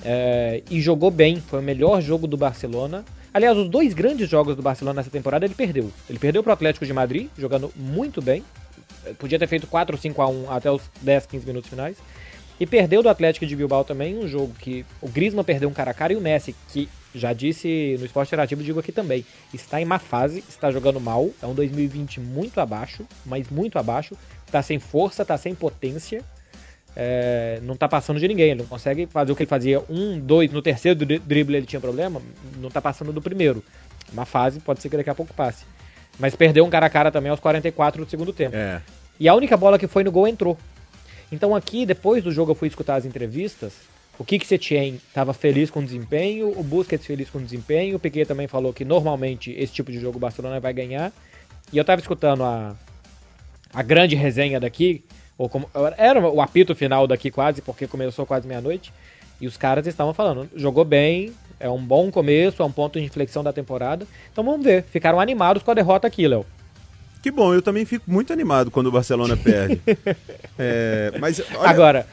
É, 0.04 0.62
e 0.70 0.80
jogou 0.80 1.10
bem. 1.10 1.40
Foi 1.40 1.58
o 1.58 1.62
melhor 1.62 2.00
jogo 2.00 2.26
do 2.26 2.36
Barcelona. 2.36 3.04
Aliás, 3.34 3.56
os 3.56 3.68
dois 3.68 3.94
grandes 3.94 4.28
jogos 4.28 4.56
do 4.56 4.62
Barcelona 4.62 4.98
nessa 4.98 5.10
temporada 5.10 5.44
ele 5.44 5.54
perdeu. 5.54 5.90
Ele 6.08 6.18
perdeu 6.18 6.42
para 6.42 6.50
o 6.50 6.52
Atlético 6.52 6.86
de 6.86 6.92
Madrid, 6.92 7.28
jogando 7.38 7.72
muito 7.76 8.22
bem. 8.22 8.44
Podia 9.18 9.38
ter 9.38 9.46
feito 9.46 9.66
4 9.66 9.94
ou 9.94 10.00
5 10.00 10.22
a 10.22 10.28
1 10.28 10.50
até 10.50 10.70
os 10.70 10.82
10, 11.00 11.26
15 11.26 11.46
minutos 11.46 11.70
finais. 11.70 11.96
E 12.60 12.66
perdeu 12.66 13.02
do 13.02 13.08
Atlético 13.08 13.46
de 13.46 13.56
Bilbao 13.56 13.82
também, 13.84 14.18
um 14.18 14.28
jogo 14.28 14.52
que 14.58 14.84
o 15.00 15.08
Griezmann 15.08 15.42
perdeu 15.44 15.66
um 15.68 15.72
cara 15.72 15.92
a 15.92 15.94
cara 15.94 16.12
e 16.12 16.16
o 16.16 16.20
Messi, 16.20 16.54
que 16.68 16.88
já 17.14 17.32
disse 17.32 17.96
no 17.98 18.04
esporte 18.04 18.28
interativo, 18.28 18.62
digo 18.62 18.78
aqui 18.78 18.92
também, 18.92 19.24
está 19.52 19.80
em 19.80 19.84
má 19.86 19.98
fase, 19.98 20.44
está 20.46 20.70
jogando 20.70 21.00
mal, 21.00 21.30
é 21.42 21.46
um 21.46 21.54
2020 21.54 22.20
muito 22.20 22.60
abaixo, 22.60 23.06
mas 23.24 23.48
muito 23.48 23.78
abaixo, 23.78 24.14
tá 24.52 24.62
sem 24.62 24.78
força, 24.78 25.24
tá 25.24 25.38
sem 25.38 25.54
potência, 25.54 26.22
é, 26.94 27.60
não 27.62 27.76
tá 27.76 27.88
passando 27.88 28.20
de 28.20 28.28
ninguém, 28.28 28.50
ele 28.50 28.60
não 28.60 28.66
consegue 28.66 29.06
fazer 29.06 29.32
o 29.32 29.36
que 29.36 29.42
ele 29.44 29.48
fazia 29.50 29.82
um, 29.88 30.18
dois, 30.20 30.52
no 30.52 30.60
terceiro 30.60 30.98
dri- 30.98 31.18
drible 31.18 31.56
ele 31.56 31.66
tinha 31.66 31.80
problema, 31.80 32.20
não 32.58 32.68
tá 32.68 32.80
passando 32.82 33.12
do 33.12 33.22
primeiro. 33.22 33.64
Uma 34.12 34.26
fase, 34.26 34.60
pode 34.60 34.82
ser 34.82 34.88
que 34.90 34.96
daqui 34.96 35.08
a 35.10 35.14
pouco 35.14 35.32
passe. 35.32 35.64
Mas 36.18 36.34
perdeu 36.34 36.64
um 36.64 36.70
cara 36.70 36.86
a 36.86 36.90
cara 36.90 37.10
também 37.10 37.30
aos 37.30 37.38
44 37.40 38.04
do 38.04 38.10
segundo 38.10 38.32
tempo. 38.32 38.54
É. 38.56 38.82
E 39.18 39.28
a 39.28 39.34
única 39.34 39.56
bola 39.56 39.78
que 39.78 39.86
foi 39.86 40.02
no 40.02 40.10
gol 40.10 40.26
entrou. 40.26 40.58
Então 41.30 41.54
aqui, 41.54 41.86
depois 41.86 42.22
do 42.24 42.32
jogo, 42.32 42.52
eu 42.52 42.54
fui 42.54 42.68
escutar 42.68 42.96
as 42.96 43.04
entrevistas 43.04 43.72
O 44.20 44.24
Kik 44.24 44.46
Setien 44.46 45.00
estava 45.08 45.32
feliz 45.32 45.70
com 45.70 45.80
o 45.80 45.82
desempenho, 45.82 46.52
o 46.54 46.62
Busquets 46.62 47.06
feliz 47.06 47.30
com 47.30 47.38
o 47.38 47.40
desempenho, 47.40 47.96
o 47.96 47.98
Piquet 47.98 48.26
também 48.26 48.46
falou 48.46 48.70
que 48.70 48.84
normalmente 48.84 49.50
esse 49.52 49.72
tipo 49.72 49.90
de 49.90 49.98
jogo 49.98 50.18
o 50.18 50.20
Barcelona 50.20 50.60
vai 50.60 50.74
ganhar. 50.74 51.10
E 51.72 51.78
eu 51.78 51.80
estava 51.80 52.02
escutando 52.02 52.44
a, 52.44 52.76
a 53.72 53.82
grande 53.82 54.14
resenha 54.14 54.60
daqui, 54.60 55.02
ou 55.38 55.48
como, 55.48 55.70
era 55.96 56.20
o 56.20 56.42
apito 56.42 56.74
final 56.74 57.06
daqui 57.06 57.30
quase, 57.30 57.62
porque 57.62 57.86
começou 57.86 58.26
quase 58.26 58.46
meia-noite, 58.46 58.92
e 59.40 59.46
os 59.46 59.56
caras 59.56 59.86
estavam 59.86 60.12
falando, 60.12 60.50
jogou 60.54 60.84
bem, 60.84 61.32
é 61.58 61.70
um 61.70 61.82
bom 61.82 62.10
começo, 62.10 62.60
é 62.60 62.64
um 62.66 62.72
ponto 62.72 62.98
de 62.98 63.06
inflexão 63.06 63.42
da 63.42 63.54
temporada. 63.54 64.06
Então 64.30 64.44
vamos 64.44 64.62
ver, 64.62 64.82
ficaram 64.82 65.18
animados 65.18 65.62
com 65.62 65.70
a 65.70 65.74
derrota 65.74 66.06
aqui, 66.06 66.28
Léo. 66.28 66.44
Que 67.22 67.30
bom, 67.30 67.52
eu 67.52 67.60
também 67.60 67.84
fico 67.84 68.10
muito 68.10 68.32
animado 68.32 68.70
quando 68.70 68.86
o 68.86 68.92
Barcelona 68.92 69.36
perde. 69.36 69.80
é, 70.58 71.12
mas, 71.20 71.40
olha, 71.54 71.68
Agora, 71.68 72.06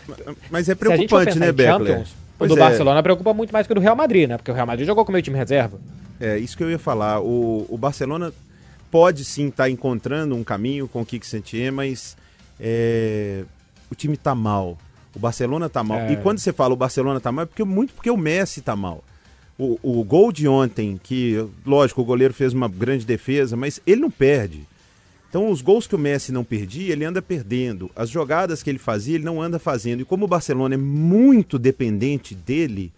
mas 0.51 0.67
é 0.67 0.75
preocupante, 0.75 1.39
né, 1.39 1.51
Beckler? 1.51 2.05
O 2.39 2.45
do 2.45 2.55
é. 2.55 2.59
Barcelona 2.59 3.01
preocupa 3.01 3.33
muito 3.33 3.51
mais 3.51 3.65
que 3.65 3.71
o 3.71 3.75
do 3.75 3.81
Real 3.81 3.95
Madrid, 3.95 4.27
né? 4.29 4.37
Porque 4.37 4.51
o 4.51 4.53
Real 4.53 4.67
Madrid 4.67 4.85
jogou 4.85 5.05
com 5.05 5.11
o 5.11 5.13
meio 5.13 5.23
time 5.23 5.37
reserva. 5.37 5.79
É, 6.19 6.37
isso 6.37 6.57
que 6.57 6.63
eu 6.63 6.69
ia 6.69 6.77
falar. 6.77 7.21
O, 7.21 7.65
o 7.69 7.77
Barcelona 7.77 8.33
pode 8.91 9.23
sim 9.23 9.47
estar 9.47 9.63
tá 9.63 9.69
encontrando 9.69 10.35
um 10.35 10.43
caminho 10.43 10.87
com 10.87 11.01
o 11.01 11.05
Kik 11.05 11.25
mas 11.71 12.15
é, 12.59 13.43
o 13.89 13.95
time 13.95 14.15
está 14.15 14.35
mal. 14.35 14.77
O 15.15 15.19
Barcelona 15.19 15.65
está 15.65 15.83
mal. 15.83 15.99
É. 15.99 16.13
E 16.13 16.17
quando 16.17 16.39
você 16.39 16.53
fala 16.53 16.73
o 16.73 16.77
Barcelona 16.77 17.17
está 17.17 17.31
mal, 17.31 17.43
é 17.43 17.45
porque, 17.45 17.63
muito 17.63 17.93
porque 17.93 18.09
o 18.09 18.17
Messi 18.17 18.59
está 18.59 18.75
mal. 18.75 19.03
O, 19.57 19.79
o 19.81 20.03
gol 20.03 20.31
de 20.31 20.47
ontem, 20.47 20.99
que, 21.01 21.43
lógico, 21.65 22.01
o 22.01 22.05
goleiro 22.05 22.33
fez 22.33 22.53
uma 22.53 22.67
grande 22.67 23.05
defesa, 23.05 23.55
mas 23.55 23.81
ele 23.87 24.01
não 24.01 24.11
perde. 24.11 24.67
Então, 25.37 25.51
os 25.51 25.61
gols 25.61 25.85
que 25.85 25.93
o 25.93 25.99
Messi 25.99 26.31
não 26.31 26.43
perdia, 26.43 26.91
ele 26.91 27.05
anda 27.05 27.21
perdendo. 27.21 27.91
As 27.95 28.09
jogadas 28.09 28.63
que 28.63 28.71
ele 28.71 28.79
fazia, 28.79 29.13
ele 29.13 29.23
não 29.23 29.39
anda 29.39 29.59
fazendo. 29.59 30.01
E 30.01 30.03
como 30.03 30.25
o 30.25 30.27
Barcelona 30.27 30.73
é 30.73 30.79
muito 30.79 31.59
dependente 31.59 32.33
dele, 32.33 32.91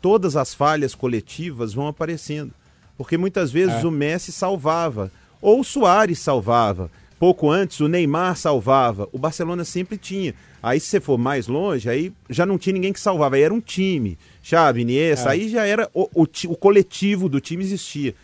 todas 0.00 0.34
as 0.34 0.54
falhas 0.54 0.94
coletivas 0.94 1.74
vão 1.74 1.86
aparecendo. 1.86 2.50
Porque 2.96 3.18
muitas 3.18 3.52
vezes 3.52 3.84
é. 3.84 3.86
o 3.86 3.90
Messi 3.90 4.32
salvava, 4.32 5.12
ou 5.38 5.60
o 5.60 5.64
Soares 5.64 6.18
salvava. 6.18 6.90
Pouco 7.18 7.50
antes, 7.50 7.78
o 7.80 7.88
Neymar 7.88 8.38
salvava. 8.38 9.06
O 9.12 9.18
Barcelona 9.18 9.62
sempre 9.62 9.98
tinha. 9.98 10.34
Aí, 10.62 10.80
se 10.80 10.86
você 10.86 10.98
for 10.98 11.18
mais 11.18 11.46
longe, 11.46 11.90
aí 11.90 12.10
já 12.30 12.46
não 12.46 12.56
tinha 12.56 12.72
ninguém 12.72 12.94
que 12.94 13.00
salvava. 13.00 13.36
Aí 13.36 13.42
era 13.42 13.52
um 13.52 13.60
time. 13.60 14.16
Xavi, 14.42 14.80
Iniesta, 14.80 15.28
é. 15.28 15.32
aí 15.32 15.50
já 15.50 15.66
era... 15.66 15.90
O, 15.92 16.08
o, 16.14 16.22
o 16.22 16.56
coletivo 16.56 17.28
do 17.28 17.38
time 17.38 17.62
existia 17.62 18.14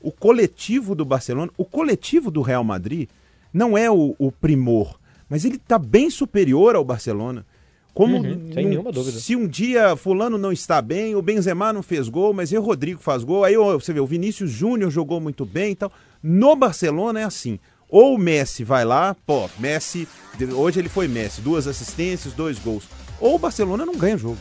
o 0.00 0.12
coletivo 0.12 0.94
do 0.94 1.04
Barcelona, 1.04 1.50
o 1.56 1.64
coletivo 1.64 2.30
do 2.30 2.42
Real 2.42 2.64
Madrid, 2.64 3.08
não 3.52 3.76
é 3.76 3.90
o, 3.90 4.14
o 4.18 4.30
primor, 4.30 4.98
mas 5.28 5.44
ele 5.44 5.56
está 5.56 5.78
bem 5.78 6.10
superior 6.10 6.74
ao 6.74 6.84
Barcelona. 6.84 7.44
Como 7.94 8.16
uhum, 8.16 8.52
sem 8.54 8.68
nenhuma 8.68 8.92
dúvida. 8.92 9.18
Se 9.18 9.34
um 9.34 9.48
dia 9.48 9.96
fulano 9.96 10.38
não 10.38 10.52
está 10.52 10.80
bem, 10.80 11.16
o 11.16 11.22
Benzema 11.22 11.72
não 11.72 11.82
fez 11.82 12.08
gol, 12.08 12.32
mas 12.32 12.52
o 12.52 12.60
Rodrigo 12.60 13.00
faz 13.00 13.24
gol, 13.24 13.42
aí 13.42 13.56
você 13.56 13.92
vê, 13.92 13.98
o 13.98 14.06
Vinícius 14.06 14.52
Júnior 14.52 14.88
jogou 14.88 15.20
muito 15.20 15.44
bem 15.44 15.72
e 15.72 15.74
tal. 15.74 15.90
No 16.22 16.54
Barcelona 16.54 17.20
é 17.20 17.24
assim. 17.24 17.58
Ou 17.90 18.14
o 18.14 18.18
Messi 18.18 18.62
vai 18.62 18.84
lá, 18.84 19.16
pô, 19.26 19.48
Messi, 19.58 20.06
hoje 20.54 20.78
ele 20.78 20.88
foi 20.88 21.08
Messi, 21.08 21.40
duas 21.40 21.66
assistências, 21.66 22.34
dois 22.34 22.58
gols. 22.58 22.84
Ou 23.18 23.34
o 23.34 23.38
Barcelona 23.38 23.84
não 23.84 23.96
ganha 23.96 24.16
jogo. 24.16 24.38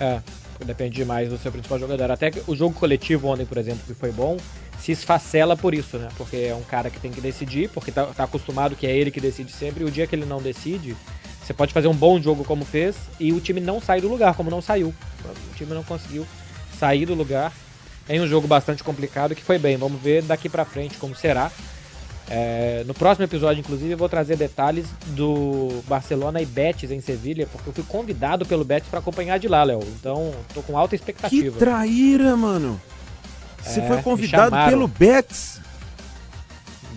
É, 0.00 0.20
depende 0.64 0.96
demais 0.96 1.28
do 1.28 1.38
seu 1.38 1.52
principal 1.52 1.78
jogador. 1.78 2.10
Até 2.10 2.30
o 2.46 2.54
jogo 2.56 2.74
coletivo 2.74 3.28
ontem, 3.28 3.44
por 3.44 3.58
exemplo, 3.58 3.80
que 3.86 3.94
foi 3.94 4.12
bom, 4.12 4.36
se 4.78 4.92
esfacela 4.92 5.56
por 5.56 5.74
isso, 5.74 5.98
né? 5.98 6.08
Porque 6.16 6.36
é 6.36 6.54
um 6.54 6.62
cara 6.62 6.90
que 6.90 7.00
tem 7.00 7.10
que 7.10 7.20
decidir, 7.20 7.68
porque 7.70 7.90
tá, 7.90 8.06
tá 8.06 8.24
acostumado 8.24 8.76
que 8.76 8.86
é 8.86 8.96
ele 8.96 9.10
que 9.10 9.20
decide 9.20 9.52
sempre, 9.52 9.84
e 9.84 9.86
o 9.86 9.90
dia 9.90 10.06
que 10.06 10.14
ele 10.14 10.24
não 10.24 10.40
decide, 10.40 10.96
você 11.42 11.54
pode 11.54 11.72
fazer 11.72 11.88
um 11.88 11.94
bom 11.94 12.20
jogo 12.20 12.44
como 12.44 12.64
fez, 12.64 12.96
e 13.18 13.32
o 13.32 13.40
time 13.40 13.60
não 13.60 13.80
sai 13.80 14.00
do 14.00 14.08
lugar, 14.08 14.34
como 14.34 14.50
não 14.50 14.60
saiu. 14.60 14.94
O 15.50 15.54
time 15.54 15.74
não 15.74 15.82
conseguiu 15.82 16.26
sair 16.78 17.06
do 17.06 17.14
lugar 17.14 17.52
em 18.08 18.20
um 18.20 18.26
jogo 18.26 18.46
bastante 18.46 18.84
complicado 18.84 19.34
que 19.34 19.42
foi 19.42 19.58
bem. 19.58 19.76
Vamos 19.76 20.00
ver 20.00 20.22
daqui 20.22 20.48
para 20.48 20.64
frente 20.64 20.96
como 20.98 21.14
será. 21.14 21.50
É, 22.28 22.82
no 22.86 22.92
próximo 22.92 23.24
episódio, 23.24 23.60
inclusive, 23.60 23.92
eu 23.92 23.98
vou 23.98 24.08
trazer 24.08 24.36
detalhes 24.36 24.86
do 25.08 25.82
Barcelona 25.86 26.42
e 26.42 26.46
Betis 26.46 26.90
em 26.90 27.00
Sevilha, 27.00 27.46
porque 27.46 27.68
eu 27.68 27.72
fui 27.72 27.84
convidado 27.84 28.44
pelo 28.44 28.64
Betis 28.64 28.88
para 28.88 28.98
acompanhar 28.98 29.38
de 29.38 29.46
lá, 29.46 29.62
Léo. 29.62 29.80
Então, 29.98 30.34
tô 30.52 30.60
com 30.62 30.76
alta 30.76 30.94
expectativa. 30.94 31.52
Que 31.52 31.58
traíra, 31.58 32.36
mano! 32.36 32.80
Você 33.62 33.80
é, 33.80 33.86
foi 33.86 34.02
convidado 34.02 34.56
pelo 34.68 34.88
Betis? 34.88 35.60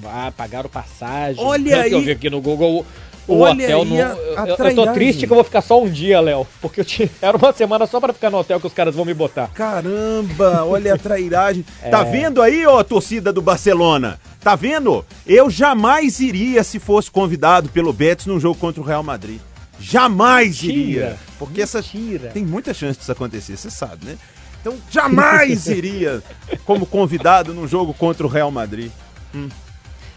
Ah, 0.03 0.31
pagaram 0.35 0.69
passagem. 0.69 1.43
Olha 1.43 1.81
aí! 1.81 1.91
Eu 1.91 2.01
vi 2.01 2.11
aqui 2.11 2.29
no 2.29 2.41
Google 2.41 2.85
o 3.27 3.39
Olha 3.39 3.63
hotel 3.63 3.85
no. 3.85 3.95
Eu, 3.95 4.45
eu, 4.45 4.75
tô 4.75 4.91
triste 4.93 5.25
que 5.25 5.31
eu 5.31 5.35
vou 5.35 5.43
ficar 5.43 5.61
só 5.61 5.81
um 5.81 5.89
dia, 5.89 6.19
Léo. 6.19 6.47
Porque 6.61 6.81
eu 6.81 6.85
tinha... 6.85 7.09
era 7.21 7.37
uma 7.37 7.53
semana 7.53 7.85
só 7.85 7.99
para 7.99 8.13
ficar 8.13 8.29
no 8.29 8.37
hotel 8.37 8.59
que 8.59 8.67
os 8.67 8.73
caras 8.73 8.95
vão 8.95 9.05
me 9.05 9.13
botar. 9.13 9.47
Caramba, 9.49 10.63
olha 10.65 10.95
a 10.95 10.97
trairagem. 10.97 11.65
é... 11.81 11.89
Tá 11.89 12.03
vendo 12.03 12.41
aí, 12.41 12.65
ó, 12.65 12.83
torcida 12.83 13.31
do 13.31 13.41
Barcelona? 13.41 14.19
Tá 14.41 14.55
vendo? 14.55 15.05
Eu 15.27 15.49
jamais 15.49 16.19
iria 16.19 16.63
se 16.63 16.79
fosse 16.79 17.11
convidado 17.11 17.69
pelo 17.69 17.93
Betis 17.93 18.25
num 18.25 18.39
jogo 18.39 18.59
contra 18.59 18.81
o 18.81 18.85
Real 18.85 19.03
Madrid. 19.03 19.39
Jamais 19.79 20.61
Mentira. 20.61 20.73
iria. 20.73 21.17
Porque 21.37 21.61
Mentira. 21.61 22.25
essa 22.27 22.33
tem 22.33 22.45
muita 22.45 22.73
chance 22.73 22.99
disso 22.99 23.11
acontecer, 23.11 23.57
você 23.57 23.69
sabe, 23.69 24.05
né? 24.05 24.17
Então 24.61 24.75
jamais 24.89 25.67
iria 25.71 26.21
como 26.65 26.85
convidado 26.85 27.53
num 27.53 27.67
jogo 27.67 27.93
contra 27.93 28.25
o 28.25 28.29
Real 28.29 28.51
Madrid. 28.51 28.91
Hum, 29.33 29.47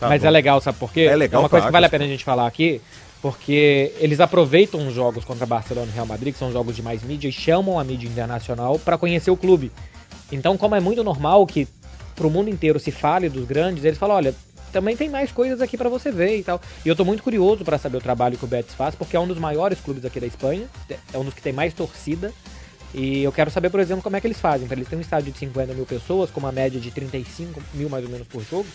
tá 0.03 0.09
Mas 0.09 0.23
bom. 0.23 0.29
é 0.29 0.31
legal, 0.31 0.61
sabe 0.61 0.79
por 0.79 0.93
quê? 0.93 1.03
É 1.03 1.17
legal. 1.17 1.41
É 1.41 1.43
uma 1.45 1.49
coisa 1.49 1.67
que 1.67 1.73
vale 1.73 1.87
a 1.87 1.89
pena 1.89 2.05
a 2.05 2.09
gente 2.09 2.25
falar 2.25 2.47
aqui, 2.47 2.81
porque 3.21 3.93
eles 3.99 4.21
aproveitam 4.21 4.87
os 4.87 4.95
jogos 4.95 5.25
contra 5.25 5.47
Barcelona 5.47 5.89
e 5.91 5.95
Real 5.95 6.07
Madrid, 6.07 6.33
que 6.33 6.39
são 6.39 6.53
jogos 6.53 6.75
de 6.75 6.83
mais 6.83 7.03
mídia, 7.03 7.29
e 7.29 7.33
chamam 7.33 7.79
a 7.79 7.85
mídia 7.85 8.09
internacional 8.09 8.79
para 8.79 8.99
conhecer 8.99 9.31
o 9.31 9.37
clube. 9.37 9.71
Então, 10.31 10.57
como 10.57 10.75
é 10.75 10.81
muito 10.81 11.05
normal 11.05 11.47
que 11.47 11.69
pro 12.15 12.31
mundo 12.31 12.51
inteiro 12.51 12.79
se 12.79 12.91
fale 12.91 13.29
dos 13.29 13.45
grandes, 13.47 13.85
eles 13.85 13.99
falam, 13.99 14.17
olha, 14.17 14.35
também 14.73 14.97
tem 14.97 15.09
mais 15.09 15.31
coisas 15.31 15.61
aqui 15.61 15.77
para 15.77 15.89
você 15.89 16.11
ver 16.11 16.39
e 16.39 16.43
tal. 16.43 16.61
E 16.85 16.89
eu 16.89 16.97
tô 16.97 17.05
muito 17.05 17.23
curioso 17.23 17.65
para 17.65 17.79
saber 17.79 17.99
o 17.99 18.01
trabalho 18.01 18.39
que 18.39 18.45
o 18.45 18.49
Betis 18.49 18.75
faz, 18.75 18.95
porque 18.95 19.17
é 19.17 19.21
um 19.21 19.27
dos 19.27 19.39
maiores 19.39 19.81
clubes 19.81 20.05
aqui 20.05 20.19
da 20.19 20.27
Espanha, 20.27 20.67
é 21.13 21.19
um 21.19 21.25
dos 21.25 21.35
que 21.35 21.43
tem 21.43 21.53
mais 21.53 21.75
torcida. 21.75 22.33
E 22.95 23.23
eu 23.23 23.33
quero 23.33 23.51
saber, 23.51 23.71
por 23.71 23.81
exemplo, 23.81 24.03
como 24.03 24.17
é 24.17 24.21
que 24.21 24.27
eles 24.27 24.41
fazem. 24.41 24.67
Para 24.67 24.77
eles 24.77 24.89
terem 24.89 24.99
um 24.99 25.03
estádio 25.03 25.33
de 25.33 25.39
50 25.39 25.73
mil 25.75 25.87
pessoas, 25.87 26.31
com 26.31 26.41
uma 26.41 26.53
média 26.53 26.81
de 26.81 26.91
35 26.91 27.63
mil 27.73 27.89
mais 27.89 28.05
ou 28.05 28.11
menos 28.11 28.27
por 28.27 28.43
jogo. 28.43 28.67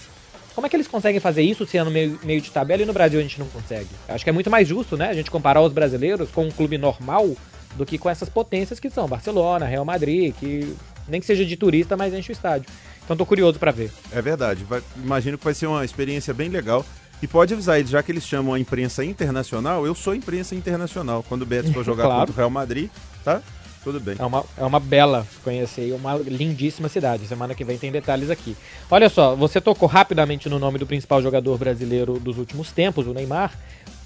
Como 0.57 0.65
é 0.65 0.71
que 0.71 0.75
eles 0.75 0.87
conseguem 0.87 1.19
fazer 1.19 1.43
isso 1.43 1.67
sendo 1.67 1.91
meio, 1.91 2.19
meio 2.23 2.41
de 2.41 2.49
tabela 2.49 2.81
e 2.81 2.85
no 2.87 2.91
Brasil 2.91 3.19
a 3.19 3.21
gente 3.21 3.37
não 3.37 3.45
consegue? 3.45 3.89
Acho 4.07 4.23
que 4.23 4.29
é 4.31 4.33
muito 4.33 4.49
mais 4.49 4.67
justo, 4.67 4.97
né? 4.97 5.07
A 5.07 5.13
gente 5.13 5.29
comparar 5.29 5.61
os 5.61 5.71
brasileiros 5.71 6.31
com 6.31 6.47
um 6.47 6.49
clube 6.49 6.79
normal 6.79 7.29
do 7.75 7.85
que 7.85 7.95
com 7.95 8.09
essas 8.09 8.27
potências 8.27 8.79
que 8.79 8.89
são 8.89 9.07
Barcelona, 9.07 9.67
Real 9.67 9.85
Madrid, 9.85 10.33
que 10.33 10.75
nem 11.07 11.21
que 11.21 11.27
seja 11.27 11.45
de 11.45 11.55
turista, 11.55 11.95
mas 11.95 12.11
enche 12.11 12.31
o 12.31 12.33
estádio. 12.33 12.67
Então 13.05 13.15
tô 13.15 13.23
curioso 13.23 13.59
para 13.59 13.69
ver. 13.69 13.91
É 14.11 14.19
verdade. 14.19 14.63
Vai, 14.63 14.81
imagino 14.95 15.37
que 15.37 15.43
vai 15.43 15.53
ser 15.53 15.67
uma 15.67 15.85
experiência 15.85 16.33
bem 16.33 16.49
legal. 16.49 16.83
E 17.21 17.27
pode 17.27 17.53
avisar 17.53 17.77
eles, 17.77 17.91
já 17.91 18.01
que 18.01 18.11
eles 18.11 18.25
chamam 18.25 18.55
a 18.55 18.59
imprensa 18.59 19.05
internacional, 19.05 19.85
eu 19.85 19.93
sou 19.93 20.15
imprensa 20.15 20.55
internacional. 20.55 21.23
Quando 21.29 21.43
o 21.43 21.45
Betis 21.45 21.71
for 21.71 21.85
jogar 21.85 22.05
claro. 22.05 22.19
contra 22.21 22.33
o 22.33 22.35
Real 22.35 22.49
Madrid, 22.49 22.89
tá? 23.23 23.43
Tudo 23.87 24.01
bem. 24.01 24.17
É 24.19 24.25
uma, 24.25 24.43
é 24.57 24.65
uma 24.65 24.81
bela 24.81 25.25
conhecer, 25.45 25.93
uma 25.93 26.17
lindíssima 26.17 26.89
cidade. 26.89 27.25
Semana 27.25 27.55
que 27.55 27.63
vem 27.63 27.77
tem 27.77 27.89
detalhes 27.89 28.29
aqui. 28.29 28.53
Olha 28.91 29.07
só, 29.07 29.33
você 29.33 29.61
tocou 29.61 29.87
rapidamente 29.87 30.49
no 30.49 30.59
nome 30.59 30.77
do 30.77 30.85
principal 30.85 31.21
jogador 31.21 31.57
brasileiro 31.57 32.19
dos 32.19 32.37
últimos 32.37 32.69
tempos, 32.73 33.07
o 33.07 33.13
Neymar, 33.13 33.57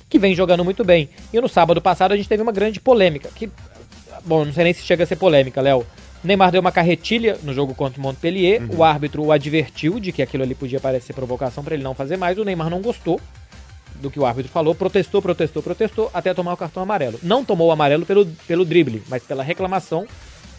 que 0.07 0.19
vem 0.19 0.35
jogando 0.35 0.63
muito 0.63 0.83
bem. 0.83 1.09
E 1.33 1.41
no 1.41 1.49
sábado 1.49 1.81
passado 1.81 2.11
a 2.11 2.15
gente 2.15 2.29
teve 2.29 2.43
uma 2.43 2.51
grande 2.51 2.79
polêmica. 2.79 3.29
Que, 3.33 3.49
bom, 4.23 4.45
não 4.45 4.53
sei 4.53 4.65
nem 4.65 4.73
se 4.73 4.83
chega 4.83 5.03
a 5.03 5.07
ser 5.07 5.15
polêmica, 5.15 5.59
Léo. 5.59 5.83
Neymar 6.23 6.51
deu 6.51 6.61
uma 6.61 6.71
carretilha 6.71 7.39
no 7.41 7.51
jogo 7.51 7.73
contra 7.73 7.99
o 7.99 8.03
Montpellier. 8.03 8.61
Uhum. 8.61 8.77
O 8.77 8.83
árbitro 8.83 9.23
o 9.23 9.31
advertiu 9.31 9.99
de 9.99 10.11
que 10.11 10.21
aquilo 10.21 10.43
ali 10.43 10.53
podia 10.53 10.79
parecer 10.79 11.13
provocação 11.13 11.63
para 11.63 11.73
ele 11.73 11.81
não 11.81 11.95
fazer 11.95 12.17
mais. 12.17 12.37
O 12.37 12.45
Neymar 12.45 12.69
não 12.69 12.83
gostou 12.83 13.19
do 14.01 14.09
que 14.09 14.19
o 14.19 14.25
árbitro 14.25 14.51
falou, 14.51 14.75
protestou, 14.75 15.21
protestou, 15.21 15.61
protestou, 15.63 16.11
até 16.13 16.33
tomar 16.33 16.53
o 16.53 16.57
cartão 16.57 16.83
amarelo. 16.83 17.19
Não 17.21 17.45
tomou 17.45 17.69
o 17.69 17.71
amarelo 17.71 18.05
pelo, 18.05 18.25
pelo 18.47 18.65
drible, 18.65 19.03
mas 19.07 19.23
pela 19.23 19.43
reclamação. 19.43 20.05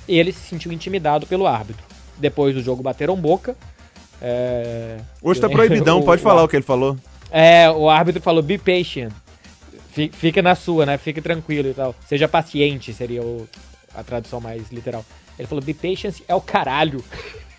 E 0.08 0.18
ele 0.18 0.32
se 0.32 0.40
sentiu 0.40 0.72
intimidado 0.72 1.26
pelo 1.26 1.46
árbitro. 1.46 1.84
Depois 2.16 2.54
do 2.54 2.62
jogo 2.62 2.82
bateram 2.82 3.16
boca. 3.16 3.56
É... 4.20 4.98
Hoje 5.20 5.40
tá 5.40 5.48
proibidão, 5.48 6.00
o, 6.00 6.04
pode 6.04 6.22
falar 6.22 6.42
o, 6.42 6.44
o 6.44 6.48
que 6.48 6.56
ele 6.56 6.64
falou. 6.64 6.96
É, 7.30 7.70
o 7.70 7.88
árbitro 7.88 8.22
falou, 8.22 8.42
be 8.42 8.58
patient. 8.58 9.12
Fica 10.12 10.40
na 10.40 10.54
sua, 10.54 10.86
né? 10.86 10.96
Fique 10.96 11.20
tranquilo 11.20 11.68
e 11.68 11.74
tal. 11.74 11.94
Seja 12.06 12.26
paciente, 12.26 12.94
seria 12.94 13.22
o, 13.22 13.46
a 13.94 14.02
tradução 14.02 14.40
mais 14.40 14.70
literal. 14.70 15.04
Ele 15.38 15.48
falou, 15.48 15.62
be 15.62 15.74
patient 15.74 16.14
é 16.26 16.34
o 16.34 16.40
caralho. 16.40 17.04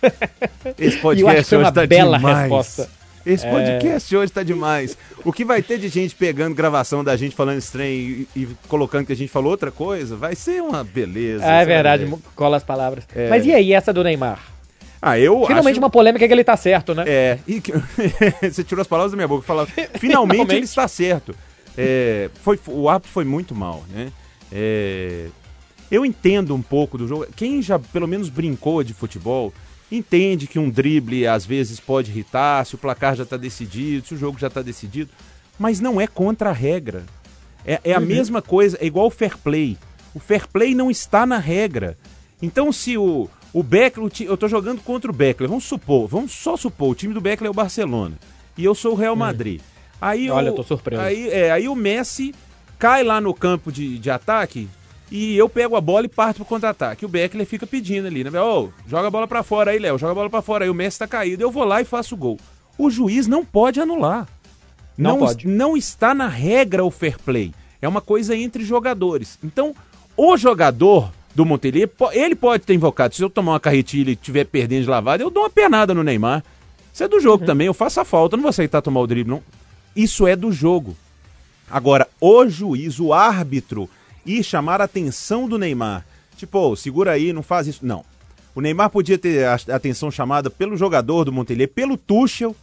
Esse 0.78 0.98
podcast 0.98 1.54
hoje 1.54 1.72
tá 1.72 1.86
bela 1.86 2.16
demais. 2.16 2.40
resposta. 2.40 3.03
Esse 3.26 3.46
podcast 3.46 4.14
é... 4.14 4.18
hoje 4.18 4.32
tá 4.32 4.42
demais. 4.42 4.98
O 5.24 5.32
que 5.32 5.44
vai 5.44 5.62
ter 5.62 5.78
de 5.78 5.88
gente 5.88 6.14
pegando 6.14 6.54
gravação 6.54 7.02
da 7.02 7.16
gente 7.16 7.34
falando 7.34 7.58
estranho 7.58 7.90
e, 7.90 8.28
e, 8.36 8.48
colocando 8.68 9.06
que 9.06 9.12
a 9.12 9.16
gente 9.16 9.30
falou 9.30 9.50
outra 9.50 9.70
coisa, 9.70 10.14
vai 10.14 10.34
ser 10.34 10.62
uma 10.62 10.84
beleza. 10.84 11.44
É 11.44 11.64
verdade, 11.64 12.12
cola 12.34 12.56
as 12.56 12.62
palavras. 12.62 13.04
É... 13.14 13.28
Mas 13.28 13.46
e 13.46 13.52
aí, 13.52 13.72
essa 13.72 13.92
do 13.92 14.04
Neymar? 14.04 14.38
Ah, 15.00 15.18
eu 15.18 15.44
Finalmente 15.46 15.72
acho... 15.72 15.80
uma 15.80 15.90
polêmica 15.90 16.26
que 16.26 16.32
ele 16.32 16.44
tá 16.44 16.56
certo, 16.56 16.94
né? 16.94 17.04
É, 17.06 17.38
e... 17.46 17.62
você 18.42 18.64
tirou 18.64 18.80
as 18.80 18.88
palavras 18.88 19.12
da 19.12 19.16
minha 19.16 19.28
boca. 19.28 19.42
Falava, 19.42 19.70
finalmente, 19.70 19.98
finalmente, 20.00 20.54
ele 20.54 20.64
está 20.64 20.88
certo. 20.88 21.34
É, 21.76 22.30
foi, 22.42 22.58
o 22.66 22.88
árbitro 22.88 23.12
foi 23.12 23.24
muito 23.24 23.54
mal, 23.54 23.84
né? 23.92 24.10
É, 24.50 25.26
Eu 25.90 26.06
entendo 26.06 26.54
um 26.54 26.62
pouco 26.62 26.96
do 26.96 27.06
jogo. 27.06 27.26
Quem 27.36 27.60
já 27.60 27.78
pelo 27.78 28.06
menos 28.06 28.28
brincou 28.28 28.82
de 28.82 28.94
futebol 28.94 29.52
entende 29.90 30.46
que 30.46 30.58
um 30.58 30.70
drible 30.70 31.26
às 31.26 31.44
vezes 31.44 31.80
pode 31.80 32.10
irritar, 32.10 32.64
se 32.64 32.74
o 32.74 32.78
placar 32.78 33.14
já 33.14 33.22
está 33.22 33.36
decidido, 33.36 34.06
se 34.06 34.14
o 34.14 34.18
jogo 34.18 34.38
já 34.38 34.48
está 34.48 34.62
decidido, 34.62 35.10
mas 35.58 35.80
não 35.80 36.00
é 36.00 36.06
contra 36.06 36.50
a 36.50 36.52
regra. 36.52 37.04
É, 37.64 37.80
é 37.84 37.94
a 37.94 37.98
uhum. 37.98 38.06
mesma 38.06 38.42
coisa, 38.42 38.76
é 38.80 38.86
igual 38.86 39.06
o 39.06 39.10
fair 39.10 39.38
play. 39.38 39.78
O 40.14 40.20
fair 40.20 40.46
play 40.48 40.74
não 40.74 40.90
está 40.90 41.24
na 41.24 41.38
regra. 41.38 41.96
Então, 42.42 42.70
se 42.72 42.98
o, 42.98 43.28
o 43.52 43.62
Beckler, 43.62 44.10
eu 44.20 44.34
estou 44.34 44.48
jogando 44.48 44.82
contra 44.82 45.10
o 45.10 45.14
Beckler, 45.14 45.48
vamos 45.48 45.64
supor, 45.64 46.08
vamos 46.08 46.32
só 46.32 46.56
supor, 46.56 46.90
o 46.90 46.94
time 46.94 47.14
do 47.14 47.20
Beckler 47.20 47.48
é 47.48 47.50
o 47.50 47.54
Barcelona 47.54 48.18
e 48.56 48.64
eu 48.64 48.74
sou 48.74 48.92
o 48.92 48.96
Real 48.96 49.14
hum. 49.14 49.18
Madrid. 49.18 49.60
Hum. 49.60 49.64
Aí 50.00 50.30
Olha, 50.30 50.48
eu 50.48 50.54
tô 50.54 50.62
surpreso. 50.62 51.00
Aí, 51.00 51.28
é, 51.28 51.50
aí 51.50 51.68
o 51.68 51.74
Messi 51.74 52.34
cai 52.78 53.02
lá 53.02 53.20
no 53.20 53.32
campo 53.32 53.72
de, 53.72 53.98
de 53.98 54.10
ataque 54.10 54.68
e 55.16 55.36
eu 55.36 55.48
pego 55.48 55.76
a 55.76 55.80
bola 55.80 56.06
e 56.06 56.08
parto 56.08 56.38
pro 56.38 56.44
contra-ataque. 56.44 57.06
O 57.06 57.08
Beckler 57.08 57.46
fica 57.46 57.64
pedindo 57.64 58.08
ali, 58.08 58.24
né? 58.24 58.40
Ô, 58.40 58.64
oh, 58.64 58.70
joga 58.88 59.06
a 59.06 59.10
bola 59.12 59.28
para 59.28 59.44
fora 59.44 59.70
aí, 59.70 59.78
Léo, 59.78 59.96
joga 59.96 60.10
a 60.10 60.14
bola 60.16 60.28
para 60.28 60.42
fora 60.42 60.64
aí. 60.64 60.68
O 60.68 60.74
Messi 60.74 60.98
tá 60.98 61.06
caído. 61.06 61.40
Eu 61.40 61.52
vou 61.52 61.62
lá 61.62 61.80
e 61.80 61.84
faço 61.84 62.16
o 62.16 62.18
gol. 62.18 62.36
O 62.76 62.90
juiz 62.90 63.28
não 63.28 63.44
pode 63.44 63.80
anular. 63.80 64.26
Não, 64.98 65.12
não 65.12 65.18
pode. 65.20 65.46
Não 65.46 65.76
está 65.76 66.14
na 66.14 66.26
regra 66.26 66.84
o 66.84 66.90
fair 66.90 67.16
play. 67.16 67.54
É 67.80 67.86
uma 67.86 68.00
coisa 68.00 68.34
entre 68.34 68.64
jogadores. 68.64 69.38
Então, 69.44 69.72
o 70.16 70.36
jogador 70.36 71.12
do 71.32 71.44
Montelier, 71.44 71.88
ele 72.12 72.34
pode 72.34 72.64
ter 72.64 72.74
invocado. 72.74 73.14
Se 73.14 73.22
eu 73.22 73.30
tomar 73.30 73.52
uma 73.52 73.60
carretilha 73.60 74.10
e 74.10 74.14
estiver 74.14 74.44
perdendo 74.46 74.82
de 74.82 74.90
lavada, 74.90 75.22
eu 75.22 75.30
dou 75.30 75.44
uma 75.44 75.50
pernada 75.50 75.94
no 75.94 76.02
Neymar. 76.02 76.42
Isso 76.92 77.04
é 77.04 77.08
do 77.08 77.20
jogo 77.20 77.42
uhum. 77.42 77.46
também. 77.46 77.68
Eu 77.68 77.74
faço 77.74 78.00
a 78.00 78.04
falta, 78.04 78.36
não 78.36 78.42
vou 78.42 78.50
aceitar 78.50 78.82
tomar 78.82 78.98
o 78.98 79.06
drible, 79.06 79.30
não. 79.30 79.42
Isso 79.94 80.26
é 80.26 80.34
do 80.34 80.50
jogo. 80.50 80.96
Agora, 81.70 82.08
o 82.20 82.48
juiz, 82.48 82.98
o 82.98 83.12
árbitro, 83.12 83.88
e 84.24 84.42
chamar 84.42 84.80
a 84.80 84.84
atenção 84.84 85.48
do 85.48 85.58
Neymar. 85.58 86.04
Tipo, 86.36 86.58
oh, 86.58 86.76
segura 86.76 87.12
aí, 87.12 87.32
não 87.32 87.42
faz 87.42 87.66
isso. 87.66 87.84
Não. 87.84 88.04
O 88.54 88.60
Neymar 88.60 88.90
podia 88.90 89.18
ter 89.18 89.44
a 89.44 89.54
atenção 89.74 90.10
chamada 90.10 90.48
pelo 90.48 90.76
jogador 90.76 91.24
do 91.24 91.32
Montelier, 91.32 91.68
pelo 91.68 91.96
Tuchel, 91.96 92.54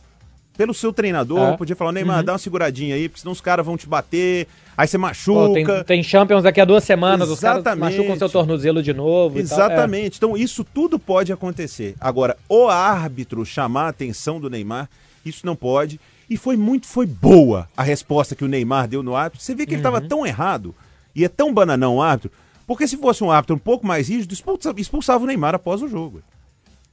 pelo 0.56 0.74
seu 0.74 0.94
treinador. 0.94 1.54
É. 1.54 1.58
Podia 1.58 1.76
falar, 1.76 1.92
Neymar, 1.92 2.20
uhum. 2.20 2.24
dá 2.24 2.32
uma 2.34 2.38
seguradinha 2.38 2.96
aí, 2.96 3.10
porque 3.10 3.22
senão 3.22 3.32
os 3.32 3.42
caras 3.42 3.66
vão 3.66 3.76
te 3.76 3.88
bater, 3.88 4.48
aí 4.78 4.88
você 4.88 4.98
machuca. 4.98 5.40
Oh, 5.40 5.54
tem, 5.54 5.66
tem, 5.84 6.04
Champions 6.04 6.44
daqui 6.44 6.62
a 6.62 6.66
duas 6.66 6.84
semanas, 6.84 7.30
Exatamente. 7.30 7.60
os 7.60 7.64
caras 7.64 7.80
machucam 7.80 8.18
seu 8.18 8.30
tornozelo 8.30 8.82
de 8.82 8.94
novo. 8.94 9.38
Exatamente. 9.38 10.14
É. 10.14 10.18
Então 10.18 10.38
isso 10.38 10.64
tudo 10.64 10.98
pode 10.98 11.34
acontecer. 11.34 11.96
Agora, 12.00 12.38
o 12.48 12.68
árbitro 12.68 13.46
chamar 13.46 13.86
a 13.86 13.90
atenção 13.90 14.40
do 14.40 14.50
Neymar, 14.50 14.90
isso 15.26 15.46
não 15.46 15.56
pode. 15.56 16.00
E 16.30 16.38
foi 16.38 16.56
muito, 16.56 16.88
foi 16.88 17.06
boa 17.06 17.68
a 17.76 17.84
resposta 17.84 18.36
que 18.36 18.46
o 18.46 18.48
Neymar 18.48 18.88
deu 18.88 19.04
no 19.04 19.16
árbitro. 19.16 19.44
Você 19.44 19.54
vê 19.54 19.66
que 19.66 19.72
uhum. 19.72 19.80
ele 19.80 19.82
estava 19.82 20.00
tão 20.00 20.26
errado 20.26 20.74
e 21.16 21.26
é 21.26 21.30
tão 21.30 21.54
bananão 21.54 21.98
o 21.98 22.02
árbitro, 22.02 22.32
porque 22.66 22.88
se 22.88 22.98
fosse 22.98 23.24
um 23.24 23.32
árbitro 23.32 23.56
um 23.56 23.60
pouco 23.60 23.86
mais 23.86 24.10
rígido, 24.10 24.34
expulsava, 24.34 24.80
expulsava 24.80 25.24
o 25.24 25.28
Neymar 25.28 25.56
após 25.56 25.82
o 25.82 25.88
jogo. 25.88 26.22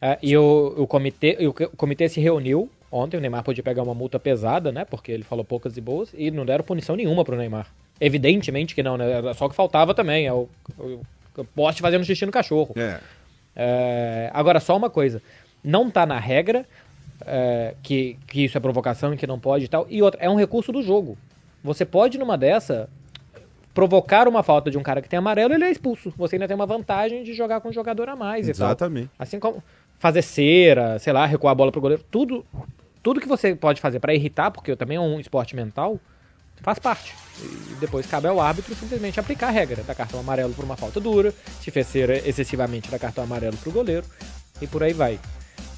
É, 0.01 0.19
e 0.23 0.37
o, 0.37 0.75
o, 0.77 0.87
comitê, 0.87 1.37
o 1.47 1.53
comitê 1.77 2.09
se 2.09 2.21
reuniu 2.21 2.71
ontem, 2.91 3.17
o 3.17 3.21
Neymar 3.21 3.43
podia 3.43 3.63
pegar 3.63 3.83
uma 3.83 3.95
multa 3.95 4.19
pesada, 4.19 4.73
né? 4.73 4.85
Porque 4.85 5.13
ele 5.13 5.23
falou 5.23 5.45
poucas 5.45 5.77
e 5.77 5.81
boas, 5.81 6.11
e 6.17 6.31
não 6.31 6.47
deram 6.47 6.65
punição 6.65 6.97
nenhuma 6.97 7.25
pro 7.25 7.37
Neymar. 7.37 7.67
Evidentemente 8.01 8.75
que 8.75 8.83
não, 8.83 8.97
né? 8.97 9.11
Era 9.11 9.35
só 9.35 9.47
o 9.47 9.51
que 9.51 9.57
faltava 9.57 9.95
também. 9.95 10.27
É 10.27 10.33
o, 10.33 10.49
o, 10.79 11.01
o 11.37 11.45
poste 11.45 11.83
fazendo 11.83 12.05
xixi 12.05 12.25
no 12.25 12.33
cachorro. 12.33 12.75
É. 12.77 13.01
É, 13.55 14.31
agora, 14.33 14.61
só 14.61 14.77
uma 14.77 14.89
coisa. 14.89 15.21
Não 15.65 15.91
tá 15.91 16.07
na 16.07 16.19
regra, 16.19 16.65
é, 17.27 17.75
que, 17.83 18.17
que 18.27 18.45
isso 18.45 18.57
é 18.57 18.61
provocação 18.61 19.13
e 19.13 19.17
que 19.17 19.27
não 19.27 19.39
pode 19.39 19.65
e 19.65 19.69
tal. 19.69 19.87
E 19.91 20.01
outra, 20.01 20.21
é 20.23 20.31
um 20.31 20.37
recurso 20.37 20.71
do 20.71 20.83
jogo. 20.83 21.19
Você 21.63 21.85
pode, 21.85 22.19
numa 22.19 22.39
dessa, 22.39 22.89
provocar 23.79 24.27
uma 24.27 24.43
falta 24.43 24.73
de 24.73 24.77
um 24.77 24.83
cara 24.83 25.01
que 25.01 25.09
tem 25.09 25.21
amarelo, 25.21 25.55
ele 25.55 25.63
é 25.63 25.71
expulso. 25.71 26.13
Você 26.17 26.35
ainda 26.35 26.49
tem 26.49 26.55
uma 26.57 26.67
vantagem 26.67 27.23
de 27.23 27.33
jogar 27.33 27.61
com 27.61 27.69
um 27.69 27.73
jogador 27.73 28.09
a 28.09 28.17
mais 28.17 28.49
Exatamente. 28.49 29.09
Assim 29.17 29.39
como 29.39 29.63
fazer 30.01 30.23
cera, 30.23 30.99
sei 30.99 31.13
lá, 31.13 31.25
recuar 31.25 31.53
a 31.53 31.55
bola 31.55 31.71
pro 31.71 31.81
goleiro, 31.81 32.03
tudo, 32.11 32.45
tudo 33.05 33.21
que 33.21 33.29
você 33.29 33.55
pode 33.55 33.81
fazer 33.81 34.01
para 34.01 34.13
irritar, 34.13 34.51
porque 34.51 34.75
também 34.75 34.97
é 34.97 35.01
um 35.01 35.21
esporte 35.21 35.55
mental, 35.55 36.01
faz 36.61 36.81
parte. 36.81 37.15
E 37.41 37.77
depois 37.77 38.05
cabe 38.05 38.27
ao 38.27 38.41
árbitro 38.41 38.75
simplesmente 38.75 39.21
aplicar 39.21 39.47
a 39.47 39.53
regra, 39.53 39.85
dar 39.85 39.95
cartão 39.95 40.19
amarelo 40.19 40.53
por 40.55 40.65
uma 40.65 40.77
falta 40.77 40.99
dura, 40.99 41.33
se 41.61 41.71
fez 41.71 41.87
cera 41.87 42.19
excessivamente, 42.29 42.91
dar 42.91 42.99
cartão 42.99 43.23
amarelo 43.23 43.57
pro 43.59 43.71
goleiro, 43.71 44.05
e 44.61 44.67
por 44.67 44.83
aí 44.83 44.93
vai. 44.93 45.21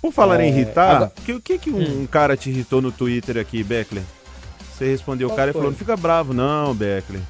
Por 0.00 0.10
falar 0.10 0.40
é, 0.40 0.46
em 0.46 0.48
irritar, 0.48 0.96
agora... 0.96 1.12
que, 1.22 1.32
o 1.34 1.40
que, 1.40 1.58
que 1.58 1.70
um, 1.70 1.82
hum. 1.82 2.08
cara 2.10 2.34
te 2.34 2.48
irritou 2.48 2.80
no 2.80 2.90
Twitter 2.90 3.36
aqui, 3.36 3.62
Beckler? 3.62 4.04
Você 4.72 4.86
respondeu 4.86 5.28
o 5.28 5.36
cara 5.36 5.50
e 5.50 5.52
falou, 5.52 5.70
não 5.70 5.76
fica 5.76 5.94
bravo 5.98 6.32
não, 6.32 6.74
Beckler. 6.74 7.20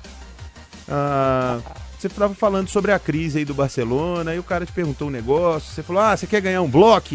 Ah, 0.91 1.61
você 1.99 2.07
estava 2.07 2.35
falando 2.35 2.69
sobre 2.69 2.93
a 2.93 2.99
crise 2.99 3.39
aí 3.39 3.45
do 3.45 3.55
Barcelona, 3.55 4.35
e 4.35 4.39
o 4.39 4.43
cara 4.43 4.67
te 4.67 4.73
perguntou 4.73 5.09
um 5.09 5.11
negócio, 5.11 5.73
você 5.73 5.83
falou, 5.83 6.03
ah, 6.03 6.17
você 6.17 6.27
quer 6.27 6.41
ganhar 6.41 6.63
um 6.63 6.71
bloco 6.71 7.15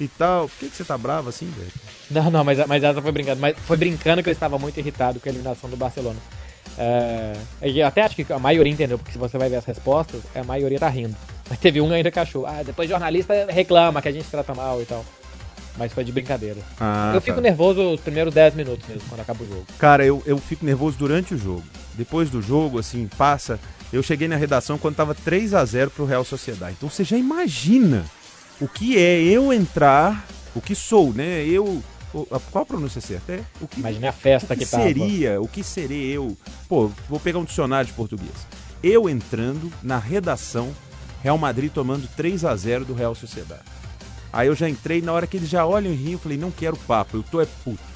e 0.00 0.08
tal. 0.08 0.48
Por 0.48 0.58
que, 0.58 0.68
que 0.70 0.76
você 0.76 0.84
tá 0.84 0.96
bravo 0.96 1.28
assim, 1.28 1.50
velho? 1.56 1.72
Não, 2.10 2.30
não, 2.30 2.44
mas, 2.44 2.64
mas 2.66 2.82
essa 2.82 3.00
foi 3.00 3.12
brincando. 3.12 3.40
Mas 3.40 3.56
foi 3.58 3.76
brincando 3.76 4.22
que 4.22 4.28
eu 4.28 4.32
estava 4.32 4.58
muito 4.58 4.78
irritado 4.78 5.20
com 5.20 5.28
a 5.28 5.32
eliminação 5.32 5.68
do 5.68 5.76
Barcelona. 5.76 6.18
É, 6.78 7.32
eu 7.62 7.86
até 7.86 8.02
acho 8.02 8.16
que 8.16 8.32
a 8.32 8.38
maioria 8.38 8.72
entendeu, 8.72 8.98
porque 8.98 9.12
se 9.12 9.18
você 9.18 9.38
vai 9.38 9.48
ver 9.48 9.56
as 9.56 9.64
respostas, 9.64 10.20
a 10.34 10.44
maioria 10.44 10.78
tá 10.78 10.88
rindo. 10.88 11.16
Mas 11.48 11.58
teve 11.58 11.80
um 11.80 11.90
ainda 11.92 12.10
que 12.10 12.18
achou. 12.18 12.46
Ah, 12.46 12.62
depois 12.64 12.88
jornalista 12.88 13.46
reclama 13.48 14.02
que 14.02 14.08
a 14.08 14.12
gente 14.12 14.28
trata 14.28 14.54
mal 14.54 14.80
e 14.82 14.84
tal. 14.84 15.04
Mas 15.78 15.92
foi 15.92 16.04
de 16.04 16.12
brincadeira. 16.12 16.60
Ah, 16.80 17.12
eu 17.14 17.20
fico 17.20 17.36
tá. 17.36 17.42
nervoso 17.42 17.92
os 17.92 18.00
primeiros 18.00 18.32
10 18.32 18.54
minutos 18.54 18.86
mesmo, 18.88 19.02
quando 19.08 19.20
acaba 19.20 19.42
o 19.42 19.46
jogo. 19.46 19.66
Cara, 19.78 20.04
eu, 20.04 20.22
eu 20.26 20.38
fico 20.38 20.64
nervoso 20.64 20.96
durante 20.98 21.34
o 21.34 21.38
jogo. 21.38 21.64
Depois 21.96 22.30
do 22.30 22.42
jogo, 22.42 22.78
assim, 22.78 23.08
passa. 23.16 23.58
Eu 23.92 24.02
cheguei 24.02 24.28
na 24.28 24.36
redação 24.36 24.78
quando 24.78 24.96
tava 24.96 25.14
3 25.14 25.54
a 25.54 25.64
0 25.64 25.90
pro 25.90 26.04
Real 26.04 26.24
Sociedade. 26.24 26.74
Então 26.76 26.88
você 26.88 27.04
já 27.04 27.16
imagina 27.16 28.04
o 28.60 28.68
que 28.68 28.98
é 28.98 29.22
eu 29.22 29.52
entrar, 29.52 30.26
o 30.54 30.60
que 30.60 30.74
sou, 30.74 31.12
né? 31.12 31.44
Eu. 31.44 31.82
Qual 32.50 32.62
a 32.62 32.66
pronúncia 32.66 33.00
certa? 33.00 33.32
É, 33.32 33.44
o 33.60 33.68
que, 33.68 33.80
Imagina 33.80 34.08
a 34.08 34.12
festa 34.12 34.54
o 34.54 34.56
que, 34.56 34.64
que 34.64 34.70
seria, 34.70 35.32
tava. 35.32 35.42
o 35.42 35.48
que 35.48 35.62
seria 35.62 36.14
eu. 36.14 36.36
Pô, 36.66 36.90
vou 37.08 37.20
pegar 37.20 37.38
um 37.38 37.44
dicionário 37.44 37.86
de 37.86 37.92
português. 37.92 38.46
Eu 38.82 39.08
entrando 39.08 39.70
na 39.82 39.98
redação, 39.98 40.74
Real 41.22 41.36
Madrid 41.36 41.70
tomando 41.70 42.08
3 42.16 42.44
a 42.44 42.56
0 42.56 42.86
do 42.86 42.94
Real 42.94 43.14
Sociedade. 43.14 43.64
Aí 44.32 44.48
eu 44.48 44.54
já 44.54 44.68
entrei, 44.68 45.02
na 45.02 45.12
hora 45.12 45.26
que 45.26 45.36
eles 45.36 45.48
já 45.48 45.66
olham 45.66 45.92
e 45.92 45.96
riem, 45.96 46.12
eu 46.12 46.18
falei, 46.18 46.38
não 46.38 46.50
quero 46.50 46.76
papo, 46.76 47.18
eu 47.18 47.22
tô 47.22 47.40
é 47.40 47.46
puto. 47.64 47.95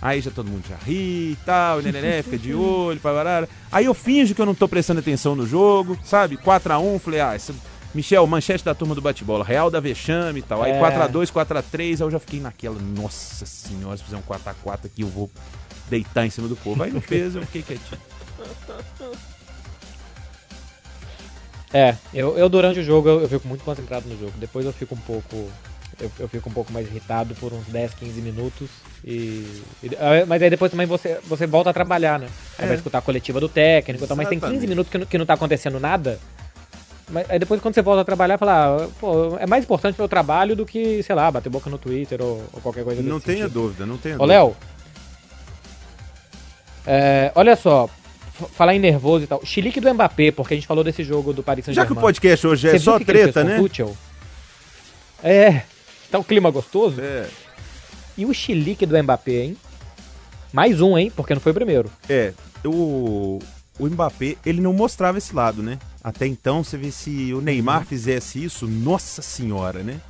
Aí 0.00 0.20
já 0.20 0.30
todo 0.30 0.48
mundo 0.48 0.64
já 0.68 0.76
ri 0.76 1.32
e 1.32 1.38
tal, 1.44 1.80
né, 1.80 1.90
né, 1.90 2.00
né 2.00 2.22
fica 2.22 2.38
de 2.38 2.54
olho, 2.54 3.00
parará. 3.00 3.48
Aí 3.70 3.84
eu 3.84 3.94
finjo 3.94 4.34
que 4.34 4.40
eu 4.40 4.46
não 4.46 4.54
tô 4.54 4.68
prestando 4.68 5.00
atenção 5.00 5.34
no 5.34 5.46
jogo, 5.46 5.98
sabe? 6.04 6.36
4x1, 6.36 6.98
falei, 7.00 7.20
ah, 7.20 7.34
esse 7.34 7.52
Michel, 7.94 8.26
manchete 8.26 8.64
da 8.64 8.74
turma 8.74 8.94
do 8.94 9.00
bate-bola, 9.00 9.44
Real 9.44 9.70
da 9.70 9.80
Vexame 9.80 10.40
e 10.40 10.42
tal. 10.42 10.62
Aí 10.62 10.72
é. 10.72 10.80
4x2, 10.80 11.32
4x3, 11.32 11.80
aí 11.80 12.00
eu 12.00 12.10
já 12.10 12.18
fiquei 12.20 12.40
naquela, 12.40 12.78
nossa 12.78 13.44
senhora, 13.46 13.96
se 13.96 14.04
fizer 14.04 14.16
um 14.16 14.22
4x4 14.22 14.84
aqui 14.84 15.02
eu 15.02 15.08
vou 15.08 15.28
deitar 15.88 16.24
em 16.24 16.30
cima 16.30 16.46
do 16.46 16.56
povo. 16.56 16.82
Aí 16.82 16.92
não 16.92 17.00
fez, 17.00 17.34
eu 17.34 17.42
fiquei 17.42 17.62
quietinho. 17.62 18.00
É, 21.72 21.96
eu, 22.14 22.38
eu 22.38 22.48
durante 22.48 22.80
o 22.80 22.82
jogo 22.82 23.08
eu, 23.08 23.20
eu, 23.20 23.28
fico 23.28 23.46
muito 23.46 23.64
concentrado 23.64 24.08
no 24.08 24.18
jogo. 24.18 24.32
Depois 24.38 24.64
eu 24.64 24.72
fico 24.72 24.94
um 24.94 24.98
pouco. 24.98 25.50
Eu, 26.00 26.10
eu 26.20 26.28
fico 26.28 26.48
um 26.48 26.52
pouco 26.52 26.72
mais 26.72 26.86
irritado 26.86 27.34
por 27.34 27.52
uns 27.52 27.66
10, 27.66 27.94
15 27.94 28.20
minutos. 28.20 28.68
E, 29.04 29.62
e, 29.82 29.90
ah, 29.98 30.24
mas 30.26 30.40
aí 30.40 30.50
depois 30.50 30.70
também 30.70 30.86
você, 30.86 31.18
você 31.24 31.46
volta 31.46 31.70
a 31.70 31.72
trabalhar, 31.72 32.18
né? 32.18 32.28
Aí 32.56 32.64
é. 32.64 32.68
vai 32.68 32.76
escutar 32.76 32.98
a 32.98 33.02
coletiva 33.02 33.40
do 33.40 33.48
técnico, 33.48 34.04
então, 34.04 34.16
mas 34.16 34.28
tem 34.28 34.38
15 34.38 34.66
minutos 34.66 34.90
que, 34.90 35.06
que 35.06 35.18
não 35.18 35.26
tá 35.26 35.34
acontecendo 35.34 35.80
nada. 35.80 36.20
Mas 37.10 37.28
aí 37.30 37.38
depois 37.38 37.60
quando 37.60 37.74
você 37.74 37.82
volta 37.82 38.02
a 38.02 38.04
trabalhar, 38.04 38.38
fala, 38.38 38.84
ah, 38.84 38.88
pô, 39.00 39.36
é 39.38 39.46
mais 39.46 39.64
importante 39.64 39.96
pro 39.96 40.06
trabalho 40.06 40.54
do 40.54 40.64
que, 40.64 41.02
sei 41.02 41.14
lá, 41.14 41.30
bater 41.30 41.48
boca 41.48 41.68
no 41.68 41.78
Twitter 41.78 42.22
ou, 42.22 42.44
ou 42.52 42.60
qualquer 42.60 42.84
coisa 42.84 43.02
Não 43.02 43.18
tenha 43.18 43.44
sentido. 43.44 43.54
dúvida, 43.54 43.86
não 43.86 43.96
tenha 43.96 44.14
Ô, 44.16 44.18
dúvida. 44.18 44.34
Léo, 44.34 44.56
é, 46.90 47.30
olha 47.34 47.54
só, 47.54 47.86
falar 48.52 48.74
em 48.74 48.78
nervoso 48.78 49.24
e 49.24 49.26
tal. 49.26 49.44
Chilique 49.44 49.78
do 49.78 49.92
Mbappé, 49.92 50.30
porque 50.30 50.54
a 50.54 50.56
gente 50.56 50.66
falou 50.66 50.82
desse 50.82 51.04
jogo 51.04 51.34
do 51.34 51.42
Paris 51.42 51.66
Saint-Germain. 51.66 51.86
Já 51.86 51.94
que 51.94 51.98
o 51.98 52.00
podcast 52.00 52.46
hoje 52.46 52.68
é 52.68 52.78
só 52.78 52.98
treta, 52.98 53.44
né? 53.44 53.58
É. 55.22 55.62
Tá 56.10 56.18
um 56.18 56.22
clima 56.22 56.50
gostoso. 56.50 57.00
É. 57.00 57.28
E 58.16 58.24
o 58.24 58.32
chilique 58.32 58.86
do 58.86 59.00
Mbappé, 59.02 59.44
hein? 59.44 59.56
Mais 60.52 60.80
um, 60.80 60.96
hein? 60.96 61.12
Porque 61.14 61.34
não 61.34 61.40
foi 61.40 61.52
o 61.52 61.54
primeiro. 61.54 61.90
É. 62.08 62.32
O, 62.64 63.38
o 63.78 63.86
Mbappé, 63.86 64.36
ele 64.44 64.60
não 64.60 64.72
mostrava 64.72 65.18
esse 65.18 65.34
lado, 65.34 65.62
né? 65.62 65.78
Até 66.02 66.26
então, 66.26 66.64
você 66.64 66.76
vê 66.76 66.90
se 66.90 67.32
o 67.34 67.40
Neymar 67.40 67.80
uhum. 67.80 67.84
fizesse 67.84 68.42
isso, 68.42 68.66
nossa 68.66 69.22
senhora, 69.22 69.82
né? 69.82 70.00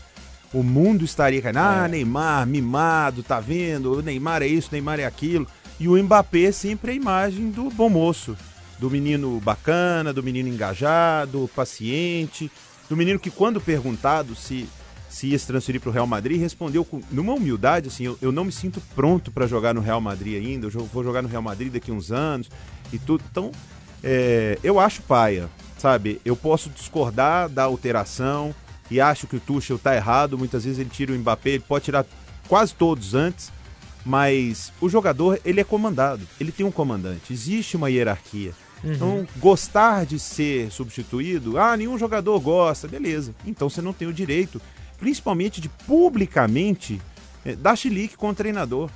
O 0.53 0.63
mundo 0.63 1.05
estaria 1.05 1.43
caindo. 1.43 1.59
Ah, 1.59 1.85
é. 1.85 1.89
Neymar, 1.89 2.47
mimado, 2.47 3.23
tá 3.23 3.41
vendo? 3.41 3.99
O 3.99 4.03
Neymar 4.03 4.43
é 4.43 4.47
isso, 4.47 4.69
o 4.69 4.73
Neymar 4.73 5.01
é 5.01 5.05
aquilo. 5.05 5.47
E 5.79 5.89
o 5.89 6.03
Mbappé 6.03 6.45
é 6.45 6.53
sempre 6.53 6.93
a 6.93 6.95
imagem 6.95 7.51
do 7.51 7.69
bom 7.71 7.89
moço, 7.89 8.37
do 8.79 8.91
menino 8.91 9.41
bacana, 9.41 10.13
do 10.13 10.23
menino 10.23 10.49
engajado, 10.49 11.51
paciente, 11.55 12.51
do 12.89 12.97
menino 12.97 13.19
que 13.19 13.31
quando 13.31 13.61
perguntado 13.61 14.35
se 14.35 14.69
se 15.09 15.29
ia 15.29 15.38
se 15.38 15.47
transferir 15.47 15.81
para 15.81 15.90
o 15.90 15.92
Real 15.92 16.07
Madrid, 16.07 16.40
respondeu 16.40 16.85
com 16.85 17.01
numa 17.11 17.33
humildade 17.35 17.88
assim, 17.88 18.05
eu, 18.05 18.18
eu 18.21 18.31
não 18.31 18.44
me 18.44 18.53
sinto 18.53 18.81
pronto 18.94 19.31
para 19.31 19.47
jogar 19.47 19.75
no 19.75 19.81
Real 19.81 20.01
Madrid 20.01 20.37
ainda, 20.37 20.66
eu 20.66 20.71
vou 20.71 21.03
jogar 21.03 21.23
no 21.23 21.29
Real 21.29 21.42
Madrid 21.42 21.73
daqui 21.73 21.90
uns 21.90 22.12
anos 22.12 22.51
e 22.92 22.99
tudo. 22.99 23.25
Então, 23.31 23.51
é, 24.03 24.59
eu 24.62 24.79
acho 24.79 25.03
paia. 25.03 25.49
sabe? 25.79 26.21
Eu 26.25 26.37
posso 26.37 26.68
discordar 26.71 27.49
da 27.49 27.64
alteração 27.64 28.55
e 28.90 29.01
acho 29.01 29.27
que 29.27 29.37
o 29.37 29.40
Tuchel 29.40 29.79
tá 29.79 29.94
errado. 29.94 30.37
Muitas 30.37 30.64
vezes 30.64 30.79
ele 30.79 30.90
tira 30.90 31.12
o 31.12 31.18
Mbappé, 31.18 31.51
ele 31.51 31.64
pode 31.66 31.87
tirar 31.87 32.05
quase 32.49 32.75
todos 32.75 33.14
antes, 33.14 33.51
mas 34.05 34.73
o 34.81 34.88
jogador 34.88 35.40
ele 35.44 35.61
é 35.61 35.64
comandado, 35.64 36.27
ele 36.40 36.53
tem 36.53 36.64
um 36.64 36.71
comandante, 36.71 37.33
existe 37.33 37.77
uma 37.77 37.90
hierarquia. 37.90 38.53
Uhum. 38.83 38.92
Então, 38.92 39.27
gostar 39.38 40.07
de 40.07 40.18
ser 40.18 40.71
substituído, 40.71 41.59
ah, 41.59 41.77
nenhum 41.77 41.99
jogador 41.99 42.38
gosta, 42.40 42.87
beleza. 42.87 43.35
Então 43.44 43.68
você 43.68 43.83
não 43.83 43.92
tem 43.92 44.07
o 44.07 44.12
direito, 44.12 44.61
principalmente 44.99 45.61
de 45.61 45.69
publicamente, 45.69 47.01
é, 47.45 47.55
dar 47.55 47.77
chilique 47.77 48.17
com 48.17 48.31
o 48.31 48.35
treinador. 48.35 48.91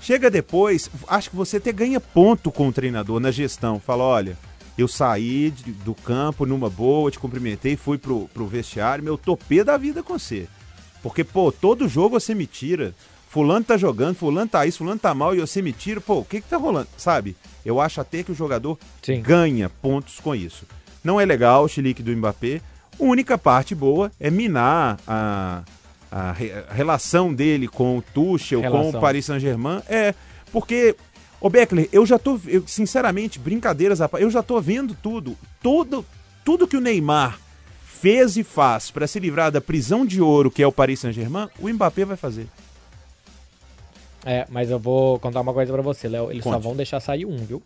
Chega 0.00 0.30
depois, 0.30 0.90
acho 1.08 1.30
que 1.30 1.36
você 1.36 1.56
até 1.56 1.72
ganha 1.72 1.98
ponto 1.98 2.52
com 2.52 2.68
o 2.68 2.72
treinador 2.72 3.18
na 3.18 3.30
gestão. 3.30 3.80
Fala, 3.80 4.04
olha, 4.04 4.38
eu 4.76 4.86
saí 4.86 5.50
de, 5.50 5.72
do 5.72 5.94
campo 5.94 6.44
numa 6.44 6.68
boa, 6.68 7.10
te 7.10 7.18
cumprimentei, 7.18 7.76
fui 7.76 7.96
pro, 7.96 8.28
pro 8.28 8.46
vestiário, 8.46 9.02
meu 9.02 9.16
topê 9.16 9.64
da 9.64 9.76
vida 9.76 10.02
com 10.02 10.18
você. 10.18 10.46
Porque, 11.02 11.24
pô, 11.24 11.50
todo 11.50 11.88
jogo 11.88 12.20
você 12.20 12.34
me 12.34 12.46
tira. 12.46 12.94
Fulano 13.28 13.64
tá 13.64 13.76
jogando, 13.76 14.16
fulano 14.16 14.48
tá 14.48 14.66
isso, 14.66 14.78
fulano 14.78 14.98
tá 14.98 15.14
mal 15.14 15.34
e 15.34 15.40
você 15.40 15.62
me 15.62 15.72
tira. 15.72 16.00
Pô, 16.00 16.18
o 16.18 16.24
que 16.24 16.40
que 16.40 16.48
tá 16.48 16.56
rolando? 16.56 16.88
Sabe? 16.96 17.36
Eu 17.64 17.80
acho 17.80 18.00
até 18.00 18.22
que 18.22 18.32
o 18.32 18.34
jogador 18.34 18.78
Sim. 19.02 19.20
ganha 19.20 19.68
pontos 19.68 20.20
com 20.20 20.34
isso. 20.34 20.64
Não 21.02 21.20
é 21.20 21.24
legal 21.24 21.64
o 21.64 21.68
chilique 21.68 22.02
do 22.02 22.14
Mbappé. 22.16 22.60
A 22.98 23.04
única 23.04 23.36
parte 23.36 23.74
boa 23.74 24.10
é 24.18 24.30
minar 24.30 24.98
a, 25.06 25.62
a, 26.10 26.32
re, 26.32 26.52
a 26.52 26.72
relação 26.72 27.32
dele 27.32 27.68
com 27.68 27.98
o 27.98 28.02
Tuchel, 28.02 28.60
relação. 28.60 28.92
com 28.92 28.98
o 28.98 29.00
Paris 29.00 29.24
Saint-Germain. 29.26 29.82
É, 29.88 30.14
porque, 30.52 30.96
ô 31.40 31.50
Beckler, 31.50 31.88
eu 31.92 32.06
já 32.06 32.18
tô, 32.18 32.40
eu, 32.46 32.66
sinceramente, 32.66 33.38
brincadeiras, 33.38 34.00
eu 34.18 34.30
já 34.30 34.42
tô 34.42 34.60
vendo 34.60 34.96
tudo. 35.02 35.36
Tudo, 35.62 36.04
tudo 36.44 36.66
que 36.66 36.76
o 36.76 36.80
Neymar 36.80 37.38
fez 37.84 38.36
e 38.36 38.44
faz 38.44 38.90
para 38.90 39.06
se 39.06 39.18
livrar 39.18 39.50
da 39.50 39.60
prisão 39.60 40.04
de 40.06 40.20
ouro 40.20 40.50
que 40.50 40.62
é 40.62 40.66
o 40.66 40.72
Paris 40.72 41.00
Saint-Germain, 41.00 41.48
o 41.58 41.68
Mbappé 41.68 42.04
vai 42.04 42.16
fazer. 42.16 42.46
É, 44.24 44.44
mas 44.50 44.70
eu 44.70 44.78
vou 44.78 45.20
contar 45.20 45.40
uma 45.40 45.52
coisa 45.52 45.72
para 45.72 45.82
você, 45.82 46.08
Léo. 46.08 46.32
Eles 46.32 46.42
Conte. 46.42 46.54
só 46.54 46.58
vão 46.58 46.74
deixar 46.74 46.98
sair 46.98 47.24
um, 47.24 47.36
viu? 47.36 47.62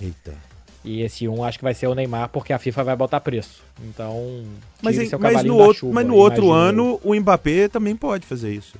Eita. 0.00 0.49
E 0.84 1.02
esse 1.02 1.28
um 1.28 1.44
acho 1.44 1.58
que 1.58 1.64
vai 1.64 1.74
ser 1.74 1.86
o 1.86 1.94
Neymar, 1.94 2.30
porque 2.30 2.52
a 2.52 2.58
FIFA 2.58 2.84
vai 2.84 2.96
botar 2.96 3.20
preço. 3.20 3.62
Então, 3.84 4.44
mas, 4.82 4.96
mas 4.96 5.44
no 5.44 5.56
outro, 5.56 5.80
chuva, 5.80 5.94
mas 5.94 6.06
no 6.06 6.14
outro 6.14 6.50
ano 6.50 6.98
o 7.04 7.14
Mbappé 7.14 7.68
também 7.68 7.94
pode 7.94 8.26
fazer 8.26 8.52
isso. 8.52 8.78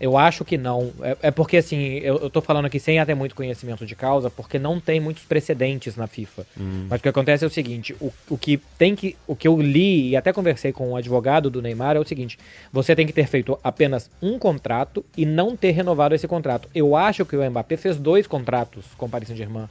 Eu 0.00 0.18
acho 0.18 0.44
que 0.44 0.58
não. 0.58 0.92
É, 1.00 1.16
é 1.22 1.30
porque, 1.30 1.56
assim, 1.56 1.98
eu, 1.98 2.18
eu 2.18 2.28
tô 2.28 2.40
falando 2.40 2.64
aqui 2.64 2.80
sem 2.80 2.98
até 2.98 3.14
muito 3.14 3.34
conhecimento 3.34 3.86
de 3.86 3.94
causa, 3.94 4.28
porque 4.28 4.58
não 4.58 4.80
tem 4.80 4.98
muitos 4.98 5.22
precedentes 5.22 5.96
na 5.96 6.06
FIFA. 6.06 6.44
Hum. 6.58 6.86
Mas 6.90 6.98
o 6.98 7.02
que 7.02 7.08
acontece 7.08 7.44
é 7.44 7.46
o 7.46 7.50
seguinte: 7.50 7.94
o, 8.00 8.12
o 8.28 8.36
que 8.36 8.60
tem 8.76 8.96
que. 8.96 9.16
O 9.26 9.36
que 9.36 9.46
eu 9.46 9.60
li 9.60 10.10
e 10.10 10.16
até 10.16 10.32
conversei 10.32 10.72
com 10.72 10.90
o 10.90 10.96
advogado 10.96 11.48
do 11.48 11.62
Neymar 11.62 11.96
é 11.96 12.00
o 12.00 12.06
seguinte: 12.06 12.38
você 12.72 12.96
tem 12.96 13.06
que 13.06 13.12
ter 13.12 13.26
feito 13.28 13.58
apenas 13.62 14.10
um 14.20 14.38
contrato 14.38 15.04
e 15.16 15.24
não 15.24 15.56
ter 15.56 15.70
renovado 15.70 16.14
esse 16.14 16.26
contrato. 16.26 16.68
Eu 16.74 16.96
acho 16.96 17.24
que 17.24 17.36
o 17.36 17.50
Mbappé 17.50 17.76
fez 17.76 17.96
dois 17.96 18.26
contratos 18.26 18.86
com 18.98 19.06
o 19.06 19.08
Paris 19.08 19.28
Saint-Germain. 19.28 19.68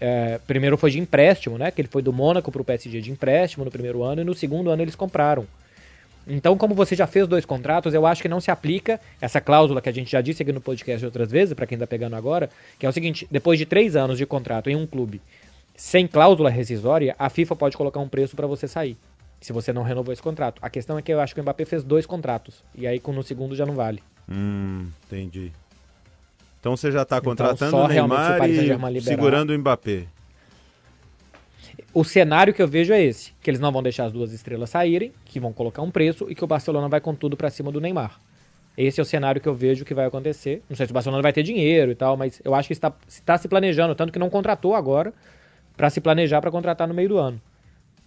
É, 0.00 0.40
primeiro 0.46 0.78
foi 0.78 0.90
de 0.90 0.98
empréstimo, 0.98 1.58
né? 1.58 1.70
Que 1.70 1.80
ele 1.80 1.88
foi 1.88 2.02
do 2.02 2.12
Mônaco 2.12 2.50
pro 2.50 2.64
PSG 2.64 3.00
de 3.00 3.10
empréstimo 3.10 3.64
no 3.64 3.70
primeiro 3.70 4.02
ano, 4.02 4.22
e 4.22 4.24
no 4.24 4.34
segundo 4.34 4.70
ano 4.70 4.82
eles 4.82 4.94
compraram. 4.94 5.46
Então, 6.26 6.56
como 6.56 6.74
você 6.74 6.94
já 6.94 7.06
fez 7.06 7.26
dois 7.26 7.44
contratos, 7.44 7.92
eu 7.92 8.06
acho 8.06 8.22
que 8.22 8.28
não 8.28 8.40
se 8.40 8.50
aplica 8.50 9.00
essa 9.20 9.40
cláusula 9.40 9.80
que 9.80 9.88
a 9.88 9.92
gente 9.92 10.10
já 10.10 10.20
disse 10.20 10.42
aqui 10.42 10.52
no 10.52 10.60
podcast 10.60 11.04
outras 11.04 11.30
vezes, 11.30 11.54
para 11.54 11.66
quem 11.66 11.76
está 11.76 11.86
pegando 11.86 12.14
agora, 12.14 12.48
que 12.78 12.86
é 12.86 12.88
o 12.88 12.92
seguinte: 12.92 13.26
depois 13.30 13.58
de 13.58 13.66
três 13.66 13.96
anos 13.96 14.16
de 14.16 14.26
contrato 14.26 14.70
em 14.70 14.76
um 14.76 14.86
clube 14.86 15.20
sem 15.74 16.06
cláusula 16.06 16.50
rescisória, 16.50 17.16
a 17.18 17.30
FIFA 17.30 17.56
pode 17.56 17.76
colocar 17.76 18.00
um 18.00 18.08
preço 18.08 18.36
para 18.36 18.46
você 18.46 18.68
sair, 18.68 18.98
se 19.40 19.50
você 19.50 19.72
não 19.72 19.82
renovou 19.82 20.12
esse 20.12 20.20
contrato. 20.20 20.60
A 20.60 20.68
questão 20.68 20.98
é 20.98 21.02
que 21.02 21.10
eu 21.10 21.18
acho 21.18 21.34
que 21.34 21.40
o 21.40 21.42
Mbappé 21.42 21.64
fez 21.64 21.82
dois 21.82 22.04
contratos, 22.04 22.62
e 22.74 22.86
aí 22.86 23.00
no 23.08 23.22
segundo 23.22 23.56
já 23.56 23.64
não 23.64 23.74
vale. 23.74 24.02
Hum, 24.30 24.88
entendi. 25.06 25.50
Então 26.60 26.76
você 26.76 26.92
já 26.92 27.02
está 27.02 27.16
então, 27.16 27.30
contratando 27.30 27.76
então, 27.76 27.84
o 27.84 27.88
Neymar 27.88 28.94
e 28.94 29.00
segurando 29.00 29.50
o 29.50 29.58
Mbappé 29.58 30.06
o 31.92 32.04
cenário 32.04 32.54
que 32.54 32.62
eu 32.62 32.68
vejo 32.68 32.92
é 32.92 33.02
esse: 33.02 33.32
que 33.42 33.50
eles 33.50 33.60
não 33.60 33.72
vão 33.72 33.82
deixar 33.82 34.04
as 34.04 34.12
duas 34.12 34.32
estrelas 34.32 34.70
saírem, 34.70 35.12
que 35.24 35.40
vão 35.40 35.52
colocar 35.52 35.82
um 35.82 35.90
preço 35.90 36.26
e 36.28 36.34
que 36.34 36.44
o 36.44 36.46
Barcelona 36.46 36.88
vai 36.88 37.00
com 37.00 37.14
tudo 37.14 37.36
para 37.36 37.50
cima 37.50 37.72
do 37.72 37.80
Neymar. 37.80 38.18
Esse 38.76 39.00
é 39.00 39.02
o 39.02 39.06
cenário 39.06 39.40
que 39.40 39.48
eu 39.48 39.54
vejo 39.54 39.84
que 39.84 39.92
vai 39.92 40.06
acontecer. 40.06 40.62
Não 40.68 40.76
sei 40.76 40.86
se 40.86 40.92
o 40.92 40.94
Barcelona 40.94 41.22
vai 41.22 41.32
ter 41.32 41.42
dinheiro 41.42 41.90
e 41.90 41.94
tal, 41.94 42.16
mas 42.16 42.40
eu 42.44 42.54
acho 42.54 42.68
que 42.68 42.72
está, 42.72 42.92
está 43.06 43.36
se 43.36 43.48
planejando, 43.48 43.94
tanto 43.94 44.12
que 44.12 44.18
não 44.18 44.30
contratou 44.30 44.74
agora, 44.74 45.12
para 45.76 45.90
se 45.90 46.00
planejar 46.00 46.40
para 46.40 46.50
contratar 46.50 46.86
no 46.88 46.94
meio 46.94 47.08
do 47.08 47.18
ano. 47.18 47.40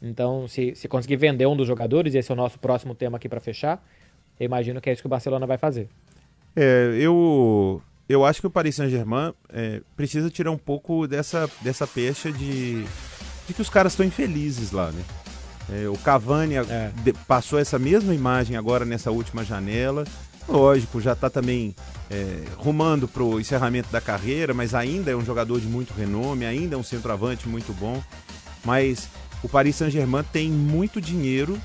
Então, 0.01 0.47
se, 0.47 0.73
se 0.75 0.87
conseguir 0.87 1.17
vender 1.17 1.45
um 1.45 1.55
dos 1.55 1.67
jogadores, 1.67 2.15
e 2.15 2.17
esse 2.17 2.31
é 2.31 2.33
o 2.33 2.35
nosso 2.35 2.57
próximo 2.57 2.95
tema 2.95 3.17
aqui 3.17 3.29
para 3.29 3.39
fechar, 3.39 3.85
eu 4.39 4.45
imagino 4.45 4.81
que 4.81 4.89
é 4.89 4.93
isso 4.93 5.01
que 5.01 5.07
o 5.07 5.09
Barcelona 5.09 5.45
vai 5.45 5.57
fazer. 5.57 5.87
É, 6.55 6.97
eu, 6.99 7.81
eu 8.07 8.25
acho 8.25 8.41
que 8.41 8.47
o 8.47 8.51
Paris 8.51 8.75
Saint-Germain 8.75 9.33
é, 9.49 9.81
precisa 9.95 10.29
tirar 10.29 10.51
um 10.51 10.57
pouco 10.57 11.07
dessa, 11.07 11.49
dessa 11.61 11.87
pecha 11.87 12.31
de 12.31 12.85
de 13.47 13.53
que 13.53 13.61
os 13.61 13.69
caras 13.69 13.93
estão 13.93 14.05
infelizes 14.05 14.71
lá, 14.71 14.91
né? 14.91 15.03
É, 15.71 15.87
o 15.87 15.97
Cavani 15.97 16.55
é. 16.55 16.91
passou 17.27 17.57
essa 17.57 17.79
mesma 17.79 18.13
imagem 18.13 18.57
agora 18.57 18.85
nessa 18.85 19.11
última 19.11 19.43
janela. 19.43 20.03
Lógico, 20.47 20.99
já 20.99 21.13
está 21.13 21.29
também 21.29 21.73
é, 22.11 22.43
rumando 22.57 23.07
para 23.07 23.23
o 23.23 23.39
encerramento 23.39 23.89
da 23.89 24.01
carreira, 24.01 24.53
mas 24.53 24.75
ainda 24.75 25.09
é 25.09 25.15
um 25.15 25.23
jogador 25.23 25.61
de 25.61 25.67
muito 25.67 25.93
renome, 25.93 26.45
ainda 26.45 26.75
é 26.75 26.77
um 26.77 26.83
centroavante 26.83 27.47
muito 27.47 27.73
bom. 27.73 28.01
Mas 28.65 29.07
o 29.41 29.47
Paris 29.47 29.77
Saint-Germain 29.77 30.23
tem 30.33 30.49
muito 30.49 30.99
dinheiro, 30.99 31.57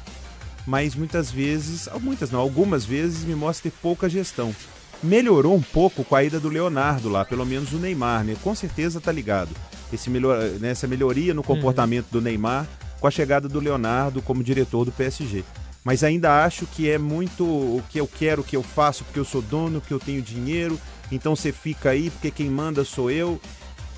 mas 0.64 0.94
muitas 0.94 1.28
vezes, 1.28 1.88
muitas 2.00 2.30
não, 2.30 2.38
algumas 2.38 2.84
vezes 2.84 3.24
me 3.24 3.34
mostra 3.34 3.68
ter 3.68 3.76
pouca 3.82 4.08
gestão. 4.08 4.54
Melhorou 5.02 5.54
um 5.54 5.62
pouco 5.62 6.04
com 6.04 6.16
a 6.16 6.24
ida 6.24 6.40
do 6.40 6.48
Leonardo 6.48 7.08
lá, 7.08 7.24
pelo 7.24 7.46
menos 7.46 7.72
o 7.72 7.78
Neymar, 7.78 8.24
né? 8.24 8.36
Com 8.42 8.54
certeza 8.54 9.00
tá 9.00 9.12
ligado 9.12 9.50
esse 9.92 10.10
melhor, 10.10 10.38
né, 10.60 10.70
essa 10.70 10.86
melhoria 10.86 11.32
no 11.32 11.42
comportamento 11.42 12.06
uhum. 12.06 12.20
do 12.20 12.20
Neymar 12.20 12.66
com 13.00 13.06
a 13.06 13.10
chegada 13.10 13.48
do 13.48 13.60
Leonardo 13.60 14.20
como 14.20 14.42
diretor 14.42 14.84
do 14.84 14.92
PSG. 14.92 15.44
Mas 15.84 16.02
ainda 16.02 16.44
acho 16.44 16.66
que 16.66 16.90
é 16.90 16.98
muito 16.98 17.44
o 17.44 17.82
que 17.88 17.98
eu 17.98 18.06
quero, 18.06 18.42
o 18.42 18.44
que 18.44 18.56
eu 18.56 18.62
faço, 18.62 19.04
porque 19.04 19.20
eu 19.20 19.24
sou 19.24 19.40
dono, 19.40 19.80
porque 19.80 19.94
eu 19.94 20.00
tenho 20.00 20.20
dinheiro, 20.20 20.78
então 21.10 21.34
você 21.34 21.52
fica 21.52 21.90
aí, 21.90 22.10
porque 22.10 22.30
quem 22.30 22.50
manda 22.50 22.84
sou 22.84 23.10
eu. 23.10 23.40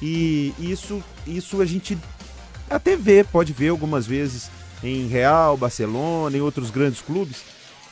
E 0.00 0.54
isso, 0.58 1.02
isso 1.26 1.60
a 1.60 1.66
gente 1.66 1.98
até 2.68 2.96
vê, 2.96 3.24
pode 3.24 3.52
ver 3.52 3.68
algumas 3.68 4.06
vezes 4.06 4.50
em 4.84 5.08
Real, 5.08 5.56
Barcelona, 5.56 6.36
em 6.36 6.40
outros 6.40 6.70
grandes 6.70 7.00
clubes, 7.00 7.42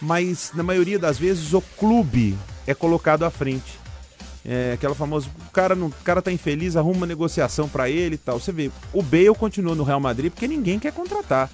mas 0.00 0.52
na 0.54 0.62
maioria 0.62 0.98
das 0.98 1.18
vezes 1.18 1.52
o 1.52 1.60
clube 1.60 2.36
é 2.68 2.74
colocado 2.74 3.24
à 3.24 3.30
frente. 3.30 3.78
É, 4.44 4.72
aquela 4.74 4.94
famosa, 4.94 5.28
o 5.48 5.50
cara, 5.50 5.74
não, 5.74 5.88
o 5.88 5.94
cara 6.04 6.22
tá 6.22 6.30
infeliz, 6.30 6.76
arruma 6.76 6.98
uma 6.98 7.06
negociação 7.06 7.68
para 7.68 7.90
ele 7.90 8.14
e 8.14 8.18
tal. 8.18 8.38
Você 8.38 8.52
vê, 8.52 8.70
o 8.92 9.02
Bale 9.02 9.34
continua 9.34 9.74
no 9.74 9.84
Real 9.84 9.98
Madrid 9.98 10.30
porque 10.30 10.46
ninguém 10.46 10.78
quer 10.78 10.92
contratar. 10.92 11.50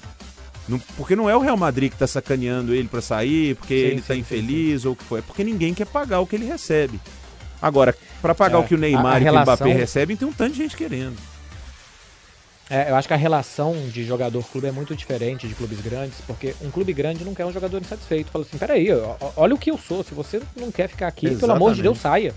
Não, 0.68 0.78
porque 0.96 1.14
não 1.14 1.28
é 1.28 1.36
o 1.36 1.40
Real 1.40 1.56
Madrid 1.56 1.90
que 1.92 1.98
tá 1.98 2.06
sacaneando 2.06 2.74
ele 2.74 2.88
para 2.88 3.00
sair, 3.00 3.54
porque 3.54 3.74
sim, 3.74 3.86
ele 3.86 4.00
tá 4.00 4.14
sim, 4.14 4.20
infeliz 4.20 4.82
sim, 4.82 4.88
ou 4.88 4.94
o 4.94 4.96
que 4.96 5.04
foi. 5.04 5.20
É 5.20 5.22
porque 5.22 5.44
ninguém 5.44 5.72
quer 5.72 5.86
pagar 5.86 6.20
o 6.20 6.26
que 6.26 6.34
ele 6.34 6.46
recebe. 6.46 7.00
Agora, 7.62 7.94
para 8.20 8.34
pagar 8.34 8.58
é, 8.58 8.60
o 8.60 8.64
que 8.64 8.74
o 8.74 8.78
Neymar 8.78 9.14
a, 9.14 9.16
a 9.16 9.20
e 9.20 9.22
relação... 9.22 9.54
o 9.54 9.56
Mbappé 9.56 9.72
recebem, 9.72 10.16
tem 10.16 10.26
um 10.26 10.32
tanto 10.32 10.52
de 10.52 10.58
gente 10.58 10.76
querendo. 10.76 11.16
É, 12.70 12.90
eu 12.90 12.96
acho 12.96 13.06
que 13.06 13.14
a 13.14 13.16
relação 13.16 13.74
de 13.88 14.04
jogador-clube 14.04 14.66
é 14.66 14.72
muito 14.72 14.96
diferente 14.96 15.46
de 15.46 15.54
clubes 15.54 15.80
grandes, 15.80 16.18
porque 16.26 16.54
um 16.62 16.70
clube 16.70 16.92
grande 16.92 17.24
não 17.24 17.34
quer 17.34 17.44
um 17.44 17.52
jogador 17.52 17.80
insatisfeito. 17.80 18.30
Fala 18.30 18.44
assim, 18.44 18.56
peraí, 18.56 18.88
olha 19.36 19.54
o 19.54 19.58
que 19.58 19.70
eu 19.70 19.76
sou, 19.76 20.02
se 20.02 20.14
você 20.14 20.40
não 20.56 20.72
quer 20.72 20.88
ficar 20.88 21.08
aqui, 21.08 21.26
Exatamente. 21.26 21.40
pelo 21.40 21.52
amor 21.52 21.74
de 21.74 21.82
Deus, 21.82 21.98
saia. 21.98 22.34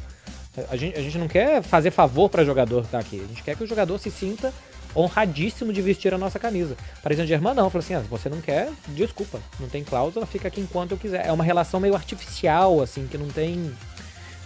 A 0.69 0.75
gente, 0.75 0.97
a 0.97 1.01
gente 1.01 1.17
não 1.17 1.27
quer 1.27 1.61
fazer 1.61 1.91
favor 1.91 2.29
para 2.29 2.43
jogador 2.43 2.83
estar 2.83 2.97
tá 2.97 2.99
aqui. 2.99 3.21
A 3.23 3.27
gente 3.27 3.43
quer 3.43 3.55
que 3.55 3.63
o 3.63 3.67
jogador 3.67 3.97
se 3.99 4.09
sinta 4.11 4.51
honradíssimo 4.95 5.71
de 5.71 5.81
vestir 5.81 6.13
a 6.13 6.17
nossa 6.17 6.39
camisa. 6.39 6.75
Paris 7.03 7.17
Saint-Germain 7.17 7.53
não, 7.53 7.69
falou 7.69 7.83
assim, 7.83 7.93
ah, 7.93 8.03
você 8.09 8.27
não 8.27 8.41
quer, 8.41 8.71
desculpa, 8.89 9.39
não 9.59 9.69
tem 9.69 9.83
cláusula, 9.83 10.25
fica 10.25 10.47
aqui 10.47 10.59
enquanto 10.59 10.91
eu 10.91 10.97
quiser. 10.97 11.25
É 11.25 11.31
uma 11.31 11.43
relação 11.43 11.79
meio 11.79 11.95
artificial, 11.95 12.81
assim, 12.81 13.07
que 13.07 13.17
não 13.17 13.27
tem... 13.27 13.71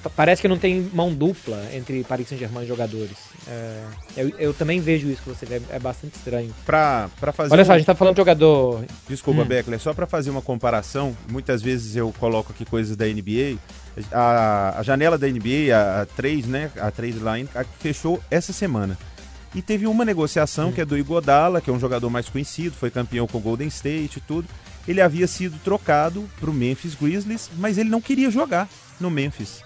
Parece 0.09 0.41
que 0.41 0.47
não 0.47 0.57
tem 0.57 0.89
mão 0.93 1.13
dupla 1.13 1.63
entre 1.73 2.03
Paris 2.03 2.27
Saint-Germain 2.27 2.63
e 2.63 2.67
jogadores. 2.67 3.17
É, 3.47 3.83
eu, 4.17 4.29
eu, 4.39 4.53
também 4.53 4.79
vejo 4.79 5.07
isso 5.07 5.21
que 5.21 5.29
você 5.29 5.45
vê, 5.45 5.61
é 5.69 5.79
bastante 5.79 6.15
estranho. 6.15 6.53
Pra, 6.65 7.09
pra 7.19 7.31
fazer 7.31 7.53
Olha 7.53 7.63
só, 7.63 7.73
a 7.73 7.77
gente 7.77 7.85
tá 7.85 7.95
falando 7.95 8.15
de 8.15 8.21
jogador... 8.21 8.83
Desculpa, 9.07 9.41
hum. 9.41 9.45
Beckler, 9.45 9.79
só 9.79 9.93
para 9.93 10.07
fazer 10.07 10.29
uma 10.29 10.41
comparação, 10.41 11.15
muitas 11.29 11.61
vezes 11.61 11.95
eu 11.95 12.13
coloco 12.19 12.51
aqui 12.51 12.65
coisas 12.65 12.95
da 12.95 13.05
NBA, 13.05 13.57
a, 14.11 14.79
a 14.79 14.83
janela 14.83 15.17
da 15.17 15.27
NBA, 15.27 15.75
a, 15.75 16.01
a 16.01 16.05
3, 16.05 16.47
né? 16.47 16.71
A 16.77 16.89
3 16.89 17.15
line, 17.17 17.49
a, 17.53 17.63
fechou 17.63 18.21
essa 18.31 18.51
semana. 18.51 18.97
E 19.53 19.61
teve 19.61 19.85
uma 19.85 20.05
negociação 20.05 20.69
hum. 20.69 20.71
que 20.71 20.81
é 20.81 20.85
do 20.85 20.97
Igodala, 20.97 21.61
que 21.61 21.69
é 21.69 21.73
um 21.73 21.79
jogador 21.79 22.09
mais 22.09 22.29
conhecido, 22.29 22.75
foi 22.75 22.89
campeão 22.89 23.27
com 23.27 23.37
o 23.37 23.41
Golden 23.41 23.67
State 23.67 24.17
e 24.17 24.21
tudo. 24.21 24.47
Ele 24.87 25.01
havia 25.01 25.27
sido 25.27 25.59
trocado 25.63 26.27
para 26.39 26.49
o 26.49 26.53
Memphis 26.53 26.95
Grizzlies, 26.95 27.51
mas 27.57 27.77
ele 27.77 27.89
não 27.89 28.01
queria 28.01 28.31
jogar 28.31 28.67
no 28.99 29.11
Memphis. 29.11 29.61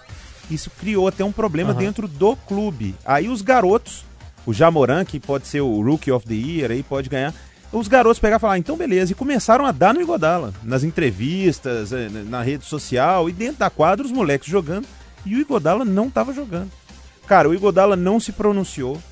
Isso 0.50 0.70
criou 0.70 1.08
até 1.08 1.24
um 1.24 1.32
problema 1.32 1.72
uhum. 1.72 1.78
dentro 1.78 2.06
do 2.06 2.36
clube. 2.36 2.94
Aí 3.04 3.28
os 3.28 3.42
garotos 3.42 4.04
o 4.46 4.54
Jamoran, 4.54 5.04
que 5.04 5.18
pode 5.18 5.48
ser 5.48 5.60
o 5.60 5.82
Rookie 5.82 6.12
of 6.12 6.24
the 6.24 6.34
Year, 6.34 6.70
aí 6.70 6.82
pode 6.82 7.10
ganhar. 7.10 7.34
Os 7.72 7.88
garotos 7.88 8.20
pegaram 8.20 8.38
e 8.38 8.40
falaram, 8.40 8.56
ah, 8.56 8.58
então 8.58 8.76
beleza, 8.76 9.10
e 9.10 9.14
começaram 9.14 9.66
a 9.66 9.72
dar 9.72 9.92
no 9.92 10.00
Igodala, 10.00 10.54
nas 10.62 10.84
entrevistas, 10.84 11.92
eh, 11.92 12.08
na 12.08 12.42
rede 12.42 12.64
social, 12.64 13.28
e 13.28 13.32
dentro 13.32 13.58
da 13.58 13.68
quadra 13.68 14.06
os 14.06 14.12
moleques 14.12 14.48
jogando, 14.48 14.86
e 15.26 15.34
o 15.34 15.40
Igodala 15.40 15.84
não 15.84 16.06
estava 16.06 16.32
jogando. 16.32 16.70
Cara, 17.26 17.48
o 17.48 17.54
Igodala 17.54 17.96
não 17.96 18.20
se 18.20 18.30
pronunciou, 18.30 19.02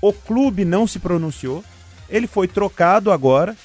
o 0.00 0.12
clube 0.12 0.62
não 0.62 0.86
se 0.86 0.98
pronunciou, 0.98 1.64
ele 2.08 2.26
foi 2.26 2.46
trocado 2.46 3.10
agora, 3.10 3.56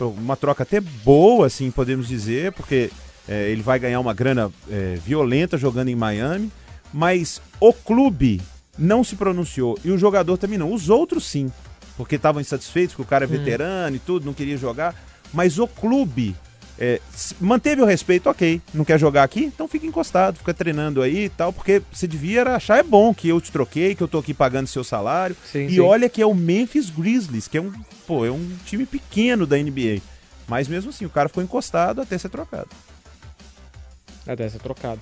uma 0.00 0.36
troca 0.36 0.64
até 0.64 0.80
boa, 0.80 1.46
assim, 1.46 1.70
podemos 1.70 2.08
dizer, 2.08 2.50
porque 2.52 2.90
é, 3.28 3.50
ele 3.50 3.62
vai 3.62 3.78
ganhar 3.78 4.00
uma 4.00 4.12
grana 4.12 4.50
é, 4.68 4.98
violenta 5.02 5.56
jogando 5.56 5.88
em 5.88 5.94
Miami, 5.94 6.50
mas 6.92 7.40
o 7.60 7.72
clube 7.72 8.40
não 8.78 9.04
se 9.04 9.16
pronunciou 9.16 9.78
e 9.84 9.90
o 9.90 9.98
jogador 9.98 10.36
também 10.36 10.58
não. 10.58 10.72
Os 10.72 10.88
outros 10.88 11.24
sim, 11.24 11.50
porque 11.96 12.16
estavam 12.16 12.40
insatisfeitos, 12.40 12.94
que 12.94 13.02
o 13.02 13.06
cara 13.06 13.24
é 13.24 13.28
hum. 13.28 13.30
veterano 13.30 13.92
hum. 13.92 13.96
e 13.96 13.98
tudo, 13.98 14.26
não 14.26 14.34
queria 14.34 14.56
jogar, 14.56 14.94
mas 15.32 15.58
o 15.58 15.66
clube 15.66 16.34
é, 16.78 17.00
manteve 17.40 17.82
o 17.82 17.84
respeito, 17.84 18.28
ok, 18.28 18.60
não 18.72 18.84
quer 18.84 18.98
jogar 18.98 19.22
aqui? 19.22 19.44
Então 19.44 19.68
fica 19.68 19.86
encostado, 19.86 20.38
fica 20.38 20.54
treinando 20.54 21.02
aí 21.02 21.26
e 21.26 21.28
tal, 21.28 21.52
porque 21.52 21.82
você 21.92 22.06
devia 22.06 22.42
achar 22.42 22.78
é 22.78 22.82
bom 22.82 23.14
que 23.14 23.28
eu 23.28 23.40
te 23.40 23.52
troquei, 23.52 23.94
que 23.94 24.02
eu 24.02 24.08
tô 24.08 24.18
aqui 24.18 24.34
pagando 24.34 24.66
seu 24.66 24.82
salário. 24.82 25.36
Sim, 25.44 25.66
e 25.66 25.74
sim. 25.74 25.80
olha 25.80 26.08
que 26.08 26.22
é 26.22 26.26
o 26.26 26.34
Memphis 26.34 26.90
Grizzlies, 26.90 27.46
que 27.46 27.58
é 27.58 27.60
um, 27.60 27.72
pô, 28.06 28.24
é 28.24 28.30
um 28.30 28.50
time 28.64 28.86
pequeno 28.86 29.46
da 29.46 29.56
NBA. 29.56 30.00
Mas 30.48 30.66
mesmo 30.66 30.90
assim, 30.90 31.04
o 31.04 31.10
cara 31.10 31.28
ficou 31.28 31.42
encostado 31.42 32.00
até 32.00 32.18
ser 32.18 32.30
trocado. 32.30 32.68
Até 34.26 34.48
ser 34.48 34.58
trocado. 34.58 35.00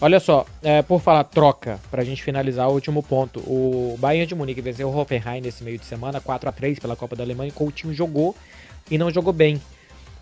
Olha 0.00 0.18
só, 0.18 0.44
é, 0.62 0.82
por 0.82 1.00
falar 1.00 1.24
troca, 1.24 1.78
pra 1.90 2.02
gente 2.02 2.22
finalizar 2.22 2.68
o 2.68 2.72
último 2.72 3.02
ponto. 3.02 3.38
O 3.40 3.96
Bayern 4.00 4.26
de 4.26 4.34
Munique 4.34 4.60
venceu 4.60 4.88
o 4.88 4.96
Hoffenheim 4.96 5.40
nesse 5.40 5.62
meio 5.62 5.78
de 5.78 5.84
semana, 5.86 6.20
4 6.20 6.48
a 6.48 6.52
3 6.52 6.78
pela 6.78 6.96
Copa 6.96 7.14
da 7.14 7.22
Alemanha. 7.22 7.50
O 7.50 7.54
Coutinho 7.54 7.94
jogou 7.94 8.34
e 8.90 8.98
não 8.98 9.10
jogou 9.10 9.32
bem. 9.32 9.60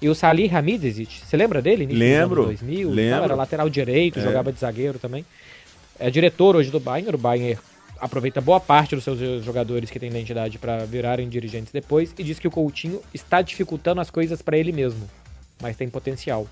E 0.02 0.09
o 0.09 0.14
Salih 0.14 0.54
Hamidzic, 0.54 1.20
você 1.24 1.37
lembra 1.37 1.61
dele? 1.61 1.87
Lembro. 1.87 2.44
2000, 2.44 2.90
lembro. 2.90 3.24
era 3.24 3.35
lateral 3.35 3.68
direito, 3.68 4.18
é. 4.18 4.22
jogava 4.22 4.52
de 4.52 4.59
zagueiro 4.59 4.98
também. 4.98 5.24
É 5.98 6.11
diretor 6.11 6.56
hoje 6.56 6.70
do 6.70 6.80
Bayern. 6.80 7.14
O 7.14 7.18
Bayern 7.18 7.59
aproveita 8.00 8.40
boa 8.40 8.59
parte 8.59 8.94
dos 8.94 9.04
seus 9.04 9.44
jogadores 9.44 9.90
que 9.90 9.98
têm 9.98 10.09
identidade 10.09 10.59
para 10.59 10.87
virarem 10.87 11.28
dirigentes 11.28 11.72
depois 11.72 12.14
e 12.18 12.22
diz 12.22 12.38
que 12.38 12.48
o 12.48 12.50
Coutinho 12.50 13.00
está 13.12 13.42
dificultando 13.42 14.00
as 14.00 14.11
coisas 14.11 14.40
para 14.40 14.56
ele 14.56 14.72
mesmo, 14.72 15.09
mas 15.61 15.76
tem 15.76 15.88
potencial. 15.88 16.46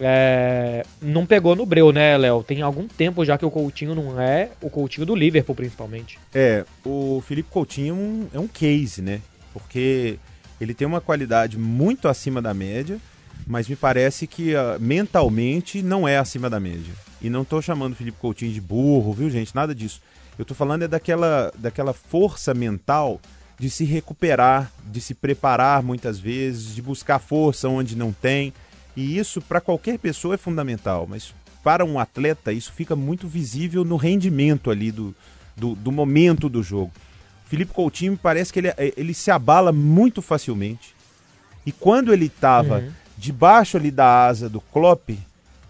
É, 0.00 0.84
não 1.00 1.26
pegou 1.26 1.54
no 1.54 1.66
breu, 1.66 1.92
né, 1.92 2.16
Léo? 2.16 2.42
Tem 2.42 2.62
algum 2.62 2.88
tempo 2.88 3.24
já 3.24 3.36
que 3.36 3.44
o 3.44 3.50
Coutinho 3.50 3.94
não 3.94 4.20
é 4.20 4.50
o 4.62 4.70
Coutinho 4.70 5.06
do 5.06 5.14
Liverpool, 5.14 5.54
principalmente. 5.54 6.18
É, 6.34 6.64
o 6.84 7.22
Felipe 7.26 7.50
Coutinho 7.50 8.28
é 8.32 8.38
um, 8.38 8.44
é 8.44 8.48
case, 8.48 9.02
né? 9.02 9.20
Porque 9.52 10.18
ele 10.60 10.74
tem 10.74 10.86
uma 10.86 11.00
qualidade 11.00 11.58
muito 11.58 12.08
acima 12.08 12.40
da 12.40 12.54
média, 12.54 12.98
mas 13.46 13.68
me 13.68 13.76
parece 13.76 14.26
que 14.26 14.54
uh, 14.54 14.80
mentalmente 14.80 15.82
não 15.82 16.08
é 16.08 16.18
acima 16.18 16.48
da 16.48 16.58
média. 16.58 16.92
E 17.20 17.28
não 17.28 17.42
estou 17.42 17.60
chamando 17.60 17.92
o 17.92 17.96
Felipe 17.96 18.18
Coutinho 18.18 18.52
de 18.52 18.60
burro, 18.60 19.12
viu, 19.12 19.28
gente? 19.28 19.54
Nada 19.54 19.74
disso. 19.74 20.00
Eu 20.38 20.42
estou 20.42 20.56
falando 20.56 20.82
é 20.82 20.88
daquela, 20.88 21.52
daquela 21.58 21.92
força 21.92 22.54
mental 22.54 23.20
de 23.58 23.68
se 23.68 23.84
recuperar, 23.84 24.72
de 24.86 25.02
se 25.02 25.12
preparar 25.12 25.82
muitas 25.82 26.18
vezes, 26.18 26.74
de 26.74 26.80
buscar 26.80 27.18
força 27.18 27.68
onde 27.68 27.94
não 27.94 28.10
tem. 28.10 28.54
E 28.96 29.18
isso 29.18 29.40
para 29.40 29.60
qualquer 29.60 29.98
pessoa 29.98 30.34
é 30.34 30.38
fundamental, 30.38 31.06
mas 31.08 31.34
para 31.62 31.84
um 31.84 31.98
atleta 31.98 32.52
isso 32.52 32.72
fica 32.72 32.96
muito 32.96 33.28
visível 33.28 33.84
no 33.84 33.96
rendimento 33.96 34.70
ali 34.70 34.90
do, 34.90 35.14
do, 35.56 35.74
do 35.74 35.92
momento 35.92 36.48
do 36.48 36.62
jogo. 36.62 36.92
Felipe 37.46 37.72
Coutinho 37.72 38.18
parece 38.20 38.52
que 38.52 38.60
ele, 38.60 38.68
é, 38.68 38.92
ele 38.96 39.12
se 39.12 39.30
abala 39.30 39.72
muito 39.72 40.22
facilmente. 40.22 40.94
E 41.66 41.72
quando 41.72 42.12
ele 42.12 42.26
estava 42.26 42.78
uhum. 42.78 42.90
debaixo 43.18 43.76
ali 43.76 43.90
da 43.90 44.26
asa 44.26 44.48
do 44.48 44.60
Klopp, 44.60 45.10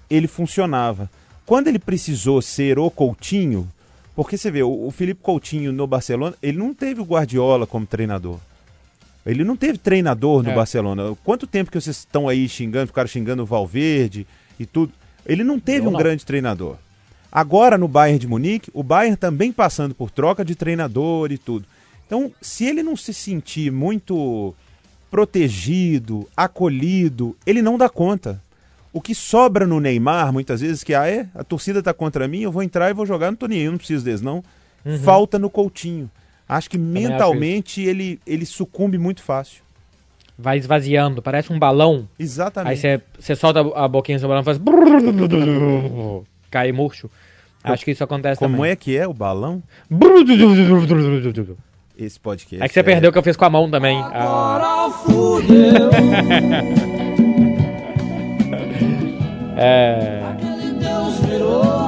ele 0.08 0.26
funcionava. 0.26 1.10
Quando 1.46 1.68
ele 1.68 1.78
precisou 1.78 2.40
ser 2.42 2.78
o 2.78 2.90
Coutinho, 2.90 3.68
porque 4.14 4.36
você 4.36 4.50
vê, 4.50 4.62
o, 4.62 4.86
o 4.86 4.90
Felipe 4.90 5.22
Coutinho 5.22 5.72
no 5.72 5.86
Barcelona, 5.86 6.36
ele 6.42 6.58
não 6.58 6.74
teve 6.74 7.00
o 7.00 7.04
Guardiola 7.04 7.66
como 7.66 7.86
treinador. 7.86 8.38
Ele 9.24 9.44
não 9.44 9.56
teve 9.56 9.78
treinador 9.78 10.42
no 10.42 10.50
é. 10.50 10.54
Barcelona. 10.54 11.16
Quanto 11.24 11.46
tempo 11.46 11.70
que 11.70 11.80
vocês 11.80 11.98
estão 11.98 12.28
aí 12.28 12.48
xingando, 12.48 12.88
ficaram 12.88 13.08
xingando 13.08 13.42
o 13.42 13.46
Valverde 13.46 14.26
e 14.58 14.64
tudo? 14.64 14.92
Ele 15.26 15.44
não 15.44 15.60
teve 15.60 15.86
um 15.86 15.90
não. 15.90 15.98
grande 15.98 16.24
treinador. 16.24 16.76
Agora 17.30 17.78
no 17.78 17.86
Bayern 17.86 18.18
de 18.18 18.26
Munique, 18.26 18.70
o 18.74 18.82
Bayern 18.82 19.16
também 19.16 19.52
passando 19.52 19.94
por 19.94 20.10
troca 20.10 20.44
de 20.44 20.54
treinador 20.54 21.30
e 21.30 21.38
tudo. 21.38 21.66
Então, 22.06 22.32
se 22.40 22.64
ele 22.64 22.82
não 22.82 22.96
se 22.96 23.14
sentir 23.14 23.70
muito 23.70 24.54
protegido, 25.10 26.26
acolhido, 26.36 27.36
ele 27.46 27.62
não 27.62 27.78
dá 27.78 27.88
conta. 27.88 28.42
O 28.92 29.00
que 29.00 29.14
sobra 29.14 29.64
no 29.64 29.78
Neymar, 29.78 30.32
muitas 30.32 30.60
vezes, 30.60 30.82
que 30.82 30.92
ah, 30.92 31.08
é, 31.08 31.28
a 31.34 31.44
torcida 31.44 31.80
tá 31.80 31.94
contra 31.94 32.26
mim, 32.26 32.40
eu 32.40 32.50
vou 32.50 32.64
entrar 32.64 32.90
e 32.90 32.94
vou 32.94 33.06
jogar, 33.06 33.30
não 33.30 33.36
tô 33.36 33.46
nem 33.46 33.58
aí, 33.58 33.64
eu 33.64 33.70
não 33.70 33.78
preciso 33.78 34.04
deles, 34.04 34.20
não. 34.20 34.42
Uhum. 34.84 34.98
Falta 34.98 35.38
no 35.38 35.48
Coutinho. 35.48 36.10
Acho 36.50 36.68
que 36.68 36.76
Também 36.76 37.04
mentalmente 37.04 37.80
acho 37.80 37.88
ele, 37.88 38.20
ele 38.26 38.44
sucumbe 38.44 38.98
muito 38.98 39.22
fácil. 39.22 39.62
Vai 40.36 40.58
esvaziando, 40.58 41.22
parece 41.22 41.52
um 41.52 41.58
balão. 41.58 42.08
Exatamente. 42.18 42.86
Aí 42.86 43.00
você 43.16 43.36
solta 43.36 43.60
a 43.60 43.86
boquinha 43.86 44.18
do 44.18 44.26
balão 44.26 44.42
e 44.42 44.44
faz. 44.44 44.60
Cai 46.50 46.72
murcho. 46.72 47.08
Acho 47.62 47.84
que 47.84 47.92
isso 47.92 48.02
acontece 48.02 48.40
Como 48.40 48.56
também. 48.56 48.72
é 48.72 48.76
que 48.76 48.96
é 48.96 49.06
o 49.06 49.14
balão? 49.14 49.62
Esse 51.96 52.18
podcast. 52.18 52.64
É 52.64 52.66
que 52.66 52.74
você 52.74 52.80
é... 52.80 52.82
perdeu 52.82 53.10
o 53.10 53.12
que 53.12 53.18
eu 53.18 53.22
fiz 53.22 53.36
com 53.36 53.44
a 53.44 53.50
mão 53.50 53.70
também. 53.70 54.02
Agora 54.02 54.64
ah. 54.64 54.90
fudeu. 55.04 55.90
é. 59.56 60.20
O 61.76 61.79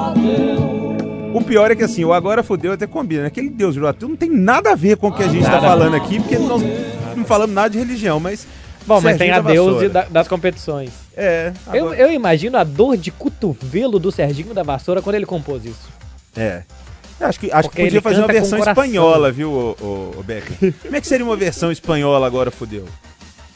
pior 1.53 1.71
é 1.71 1.77
que 1.77 1.85
assim, 1.85 2.03
o 2.03 2.15
agora 2.15 2.43
fudeu 2.43 2.73
até 2.73 2.87
combina. 2.87 3.27
Aquele 3.27 3.51
Deus 3.51 3.75
virou 3.75 3.91
ateu 3.91 4.09
não 4.09 4.17
tem 4.17 4.31
nada 4.31 4.73
a 4.73 4.75
ver 4.75 4.97
com 4.97 5.09
o 5.09 5.12
que 5.12 5.23
a 5.23 5.29
gente 5.29 5.45
está 5.45 5.61
falando 5.61 5.95
aqui, 5.95 6.19
porque 6.19 6.38
nós 6.38 6.62
não 7.15 7.25
falamos 7.27 7.55
nada 7.55 7.69
de 7.69 7.79
religião, 7.79 8.19
mas. 8.19 8.47
Bom, 8.87 9.01
mas 9.01 9.17
tem 9.17 9.31
a 9.31 9.41
Deus 9.41 9.93
da, 9.93 10.05
das 10.05 10.27
competições. 10.27 10.91
É. 11.15 11.53
Agora... 11.67 11.79
Eu, 11.79 11.95
eu 11.95 12.12
imagino 12.12 12.57
a 12.57 12.65
dor 12.65 12.97
de 12.97 13.11
cotovelo 13.11 13.99
do 13.99 14.11
Serginho 14.11 14.55
da 14.55 14.62
Vassoura 14.62 15.03
quando 15.03 15.17
ele 15.17 15.27
compôs 15.27 15.65
isso. 15.65 15.88
É. 16.35 16.62
Acho 17.21 17.38
que, 17.38 17.53
acho 17.53 17.69
que 17.69 17.85
podia 17.85 18.03
fazer 18.03 18.19
uma 18.19 18.27
versão 18.27 18.59
espanhola, 18.59 19.31
viu, 19.31 19.49
o, 19.49 19.77
o, 19.81 20.15
o 20.19 20.23
Becker? 20.25 20.75
Como 20.83 20.97
é 20.97 21.01
que 21.01 21.07
seria 21.07 21.25
uma 21.25 21.37
versão 21.37 21.71
espanhola 21.71 22.27
agora, 22.27 22.51
fudeu? 22.51 22.88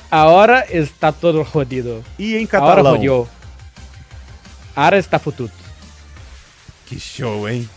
A 0.08 0.26
hora 0.26 0.64
está 0.70 1.10
todo 1.10 1.42
jodido. 1.42 2.04
E 2.16 2.36
em 2.36 2.46
catalão? 2.46 2.76
A 2.76 2.90
hora 2.90 2.90
fodiou. 2.90 3.28
Ara 4.76 4.98
está 4.98 5.18
fututo. 5.18 5.54
Que 6.84 7.00
show, 7.00 7.48
hein? 7.48 7.68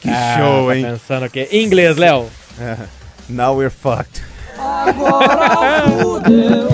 Que 0.00 0.08
ah, 0.10 0.36
show, 0.38 0.68
tá 0.68 0.76
hein? 0.76 0.84
pensando 0.84 1.30
que 1.30 1.48
em 1.50 1.64
inglês, 1.64 1.96
Léo. 1.96 2.26
now 3.28 3.56
we're 3.56 3.70
fucked. 3.70 4.22
Agora 4.58 5.88
fudeu. 6.00 6.68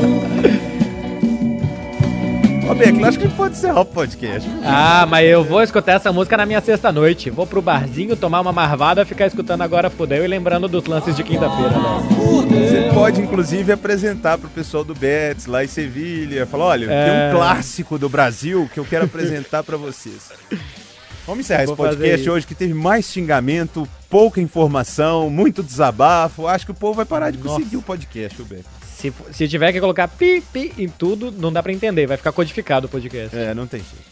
Ô, 2.69 2.75
Beck, 2.75 3.05
acho 3.05 3.19
que 3.19 3.29
pode 3.29 3.57
encerrar 3.57 3.83
o 3.83 3.85
podcast. 3.85 4.49
Ah, 4.65 5.05
mas 5.07 5.29
eu 5.29 5.45
vou 5.45 5.63
escutar 5.63 5.93
essa 5.93 6.11
música 6.11 6.35
na 6.35 6.47
minha 6.47 6.63
sexta-noite. 6.63 7.29
Vou 7.29 7.47
pro 7.47 7.61
barzinho 7.61 8.17
tomar 8.17 8.41
uma 8.41 8.53
marvada, 8.53 9.05
ficar 9.05 9.27
escutando 9.27 9.61
agora 9.61 9.91
fudeu 9.91 10.25
e 10.25 10.27
lembrando 10.27 10.67
dos 10.67 10.87
lances 10.87 11.15
de 11.15 11.23
quinta-feira, 11.23 11.71
né? 11.71 12.09
Você 12.49 12.91
pode, 12.95 13.21
inclusive, 13.21 13.71
apresentar 13.71 14.39
pro 14.39 14.49
pessoal 14.49 14.83
do 14.83 14.95
Betis 14.95 15.45
lá 15.45 15.63
em 15.63 15.67
Sevilha. 15.67 16.47
Falar, 16.47 16.65
olha, 16.65 16.91
é... 16.91 17.05
tem 17.05 17.29
um 17.29 17.39
clássico 17.39 17.99
do 17.99 18.09
Brasil 18.09 18.69
que 18.73 18.81
eu 18.81 18.85
quero 18.87 19.05
apresentar 19.05 19.63
para 19.63 19.77
vocês. 19.77 20.31
Vamos 21.27 21.47
encerrar 21.47 21.65
esse 21.65 21.75
podcast 21.75 22.31
hoje 22.31 22.47
que 22.47 22.55
teve 22.55 22.75
mais 22.75 23.07
xingamento, 23.07 23.89
pouca 24.11 24.41
informação, 24.41 25.31
muito 25.31 25.63
desabafo. 25.63 26.47
Acho 26.47 26.67
que 26.67 26.73
o 26.73 26.75
povo 26.75 26.95
vai 26.95 27.07
parar 27.07 27.31
de 27.31 27.39
Nossa. 27.39 27.57
conseguir 27.57 27.77
o 27.79 27.83
podcast, 27.83 28.43
o 28.43 28.45
Beck. 28.45 28.65
Se, 28.95 29.13
se 29.33 29.49
tiver 29.49 29.73
que 29.73 29.81
colocar 29.81 30.07
pi, 30.07 30.43
pi 30.53 30.73
em 30.77 30.89
tudo, 30.89 31.33
não 31.33 31.53
dá 31.53 31.63
para 31.63 31.73
entender. 31.73 32.07
Vai 32.07 32.17
ficar 32.19 32.33
codificado 32.33 32.87
o 32.87 32.91
podcast. 32.91 33.35
É, 33.35 33.55
não 33.55 33.67
tem 33.67 33.81
jeito. 33.81 34.05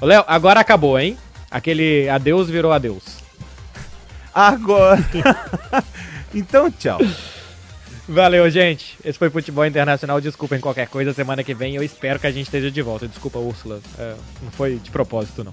Ô, 0.00 0.06
Léo, 0.06 0.24
agora 0.26 0.60
acabou, 0.60 0.98
hein? 0.98 1.16
Aquele 1.50 2.08
adeus 2.08 2.48
virou 2.48 2.72
adeus. 2.72 3.04
Agora. 4.32 4.98
então, 6.34 6.70
tchau. 6.70 7.00
Valeu, 8.08 8.48
gente. 8.50 8.98
Esse 9.04 9.18
foi 9.18 9.28
Futebol 9.30 9.66
Internacional. 9.66 10.20
Desculpem 10.20 10.58
qualquer 10.58 10.88
coisa. 10.88 11.12
Semana 11.12 11.44
que 11.44 11.54
vem 11.54 11.76
eu 11.76 11.82
espero 11.82 12.18
que 12.18 12.26
a 12.26 12.30
gente 12.30 12.46
esteja 12.46 12.70
de 12.70 12.82
volta. 12.82 13.06
Desculpa, 13.06 13.38
Úrsula. 13.38 13.80
É, 13.98 14.14
não 14.42 14.50
foi 14.50 14.76
de 14.76 14.90
propósito, 14.90 15.44
não. 15.44 15.52